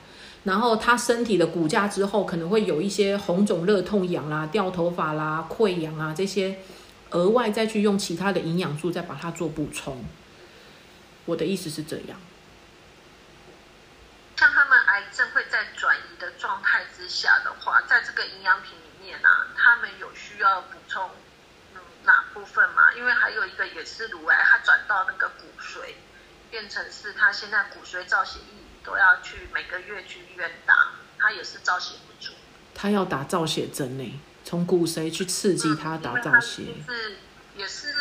[0.44, 6.58] 然后他身体的骨架之后可能会有一些红肿、热痛、痒啦、掉头发啦、溃疡啊这些，
[7.10, 10.02] 额外再去用其他的营养素再把它做补充。
[11.26, 12.18] 我的意思是这样。
[14.36, 21.10] 像他们癌症会在转移的状态之下的话，在这个营养品里面啊，他们有需要补充
[22.04, 22.94] 哪部分吗？
[22.96, 25.96] 因为还有一个也是乳癌，它转到那个骨髓，
[26.50, 28.69] 变成是他现在骨髓造血液。
[28.84, 30.74] 都要去每个月去医院打，
[31.18, 32.32] 他也是造血不足。
[32.74, 36.62] 他要打造血针呢，从骨髓去刺激他打造血。
[36.88, 37.16] 是，
[37.56, 37.92] 也是，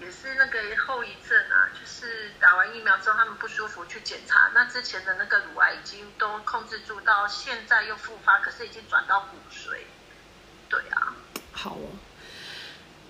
[0.00, 9.84] 也是那个后遗症啊，就是打完疫苗之后他们不舒服去检查，那之前的那个乳癌已经都控制住，到现在又复发，可是已经转到骨髓。
[10.68, 11.14] 对啊。
[11.52, 11.88] 好哦。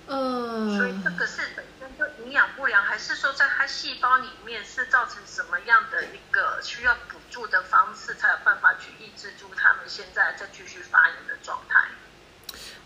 [0.06, 0.76] 呃。
[0.76, 1.42] 所以这个是。
[2.24, 11.88] 营养不良，还是说在它细胞里面是造成什么样的一个需要补助的方式，才有办法去抑制住他们现在在继续发炎的状态？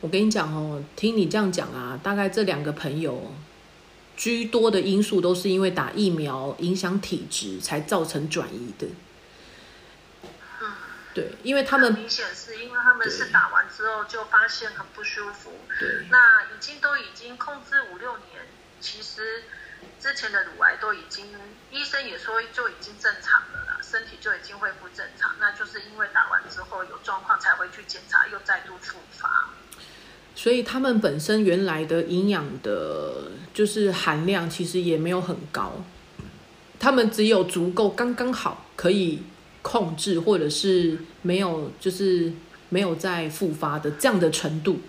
[0.00, 3.34] 我跟你讲哦，听你这样讲啊，大概这两个朋友
[4.16, 8.86] 居多的因素都是因为打疫苗影响体质才造成转移的。
[10.60, 10.72] 嗯，
[11.14, 18.46] 对，因为他们明显是因为他们是打完之后就发现很不舒服，对，那已经都已经控制五六年。
[18.80, 19.44] 其实
[20.00, 21.26] 之前的乳癌都已经，
[21.70, 29.50] 医生也说就已经正常了啦，身体就已经恢复正常，那就是因为打完之后有状况才会去检查，又再度复发。
[30.34, 35.84] 所以他们本身原来的营养的，就是含量其实也没有很高，
[36.78, 39.22] 他们只有足够刚刚好可以
[39.60, 42.32] 控制，或者是没有就是
[42.70, 44.80] 没有再复发的这样的程度。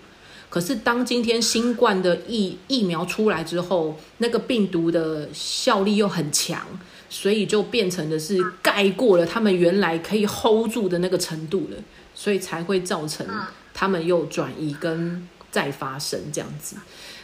[0.52, 6.60] 可是，当今天新冠的疫疫苗出来之后，那个病毒的效力又很强，
[7.08, 11.78] 所以就变成的是盖过了他们原来可以 hold 住的那个程度了，
[12.14, 13.26] 所以才会造成
[13.72, 16.76] 他们又转移跟再发生这样子。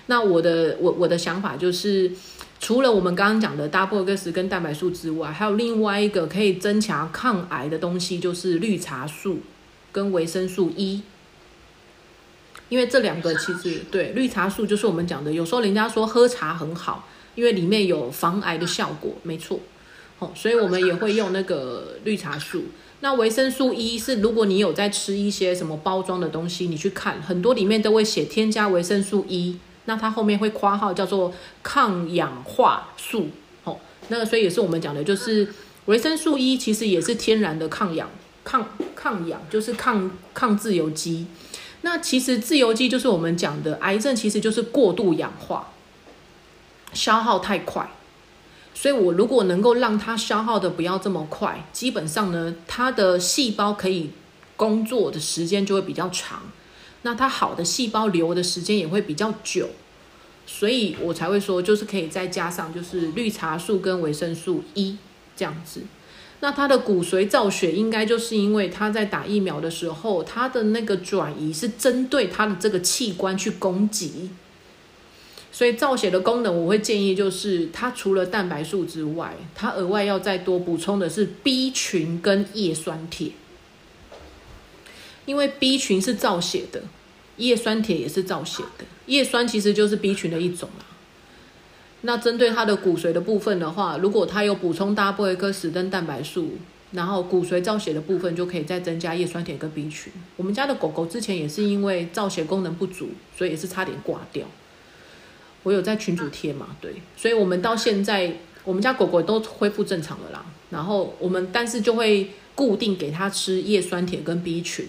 [0.06, 2.10] 那我的我我的想法就是，
[2.58, 9.40] 除了我们刚刚讲的 double 克斯跟蛋白素之外，还有另外一个可以增强抗癌的东西，就是绿茶素
[9.92, 11.02] 跟维生素 E。
[12.68, 19.60] 因为这两个其实对绿茶素就是我们讲的，有时候人家说喝茶很好，因为里面有防癌的效果，没错，
[20.18, 22.64] 哦，所以我们也会用那个绿茶素。
[23.00, 31.32] 那维生素 E 是如果你有在吃一些什么包装的东西，你去看很多里面都会写添加维生素 E，那它后面会括号叫做
[31.62, 33.28] 抗氧化素，
[33.64, 33.78] 哦，
[34.08, 35.48] 那个所以也是我们讲的，就是
[35.86, 38.10] 维生素 E 其实也是天然的抗氧
[38.44, 41.26] 抗抗氧，就是抗抗自由基。
[41.82, 45.72] 那其实自由基就是我们讲的癌症，其实就是过度氧化，
[46.92, 47.90] 消耗太快。
[48.74, 54.10] 所以我如果能够让它消耗的不要这么快，基本上呢，它的细胞可以
[54.56, 56.42] 工作的时间就会比较长，
[57.02, 59.70] 那它好的细胞留的时间也会比较久。
[60.46, 64.96] 所以我才会说，就是可以再加上就是绿茶素跟维生素 E
[65.36, 65.82] 这样子。
[66.40, 74.30] 那他的骨髓造血应该就是因为他在打疫苗的时候，他的那个转移是针对他的这个器官去攻击，
[75.50, 83.32] 所以造血的功能我会建议就是它除了蛋白素之外，它额外要再多补充的是 B 群跟叶酸铁，
[85.26, 86.84] 因为 B 群是造血的，
[87.38, 90.70] 叶酸铁也是造血的，叶酸其实就是 B 群的一种。
[92.02, 96.50] 那针对它的骨髓的部分的话，如果它有补充大波一颗史登蛋白素，
[96.92, 100.12] 然后骨髓造血的部分就可以再增加叶酸铁跟 B 群。
[100.36, 104.46] 我们家的狗狗之前也是因为造血功能不足，所以也是差点挂掉。
[105.64, 108.32] 我有在群主贴嘛，对，所以我们到现在
[108.64, 110.46] 我们家狗狗都恢复正常了啦。
[110.70, 114.86] 然后我们但是就会固定给它吃叶酸铁跟 B 群，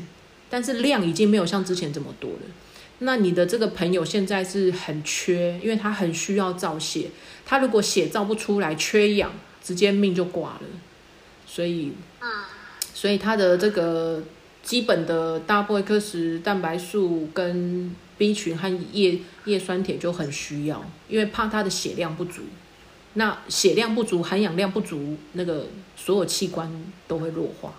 [0.50, 2.40] 但是量已经没有像之前这么多了。
[3.00, 7.10] 那你的这个朋友现在是很缺，因为他很需要造血，
[7.46, 9.32] 他如果血造不出来，缺氧，
[9.64, 10.62] 直接命就挂了。
[11.48, 12.28] 所以，嗯，
[12.94, 14.22] 所以他的这个
[14.62, 22.44] 基本的大波克石蛋白素跟 B 群和叶叶酸铁就很需要，因为怕他的血量不足。
[23.14, 26.70] 那血量不足，含氧量不足，那个所有器官
[27.08, 27.74] 都会弱化，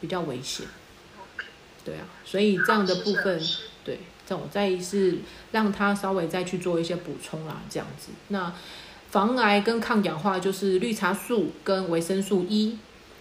[0.00, 0.66] 比较危险。
[1.84, 3.40] 对啊，所以这样的部分，
[3.82, 3.98] 对。
[4.26, 5.18] 这种再一是
[5.52, 8.08] 让他稍微再去做一些补充啦，这样子。
[8.28, 8.52] 那
[9.10, 12.76] 防癌跟抗氧化就是绿茶素跟维生素 E。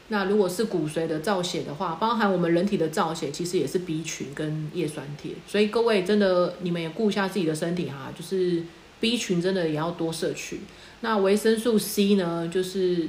[0.07, 5.31] 那如果是骨髓的造血的话，包含我们人体的造血，其实也是 B 群跟叶酸铁。
[5.47, 8.63] 所以各位真的你们也顾一下自己的身体哈，就是
[8.99, 10.61] B 群真的也要多摄取。
[11.01, 13.07] 那维生素 C 呢，就是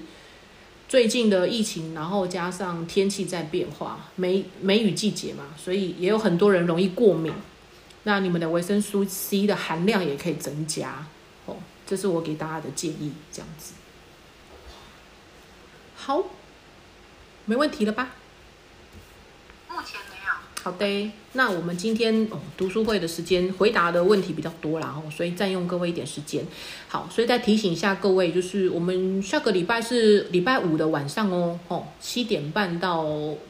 [0.88, 7.30] 最近的疫情，然后加上天气在变化，梅梅雨季节嘛，所以也有很多人容易过敏。
[8.08, 11.04] 那你们的维生素 C 的含量也可以增加
[11.44, 13.74] 哦，这是我给大家的建议，这样子。
[15.96, 16.22] 好，
[17.46, 18.10] 没问题了吧？
[19.68, 20.32] 目前没有。
[20.62, 26.46] 好的，那我们今天哦读书会的时间回答的问题比较多啦，哦，所以占用各位一点时间。
[26.86, 33.04] 好，所以再提醒一下各位，就是我们下个礼拜是礼拜五的晚上哦，哦，七点半到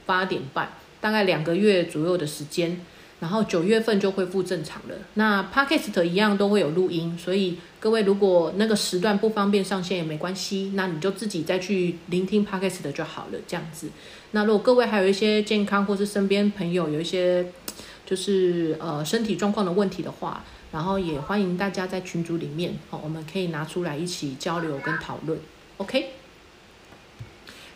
[0.07, 2.81] 八点半，大概两个月左右的时间。
[3.20, 4.94] 然后九月份就恢复正常了。
[5.14, 13.38] 那 podcast 一样都会有录音，所以各位如果那个时段不方便上线也没关系，那你就自己再去聆听 podcast 就好了。
[13.48, 13.88] 这样子。
[14.32, 17.47] 那如果各位还有一些健康或是身边朋友有一些
[18.05, 25.38] 就是呃身体状况的问题的话，然后也欢迎大家在群组里面哦，我们可以拿出来一起交流跟讨论。
[25.78, 26.10] OK，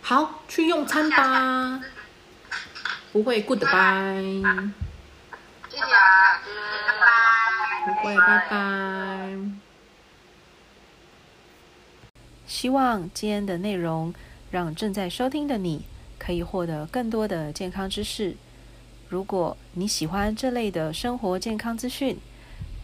[0.02, 1.80] 好，去用餐吧。
[3.12, 4.70] 不会，Goodbye。
[7.86, 9.30] 不会，拜拜。
[12.46, 14.12] 希望今天的内容
[14.50, 15.84] 让正在收听的你
[16.18, 18.36] 可以获得更多的健康知识。
[19.08, 22.18] 如果你喜欢这类的生活健康资讯，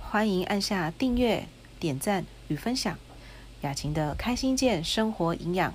[0.00, 1.46] 欢迎按下订阅、
[1.78, 2.96] 点赞与分享。
[3.62, 5.74] 雅琴的开心健生活营养，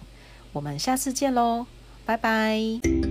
[0.53, 1.67] 我们下次见喽，
[2.05, 3.10] 拜拜。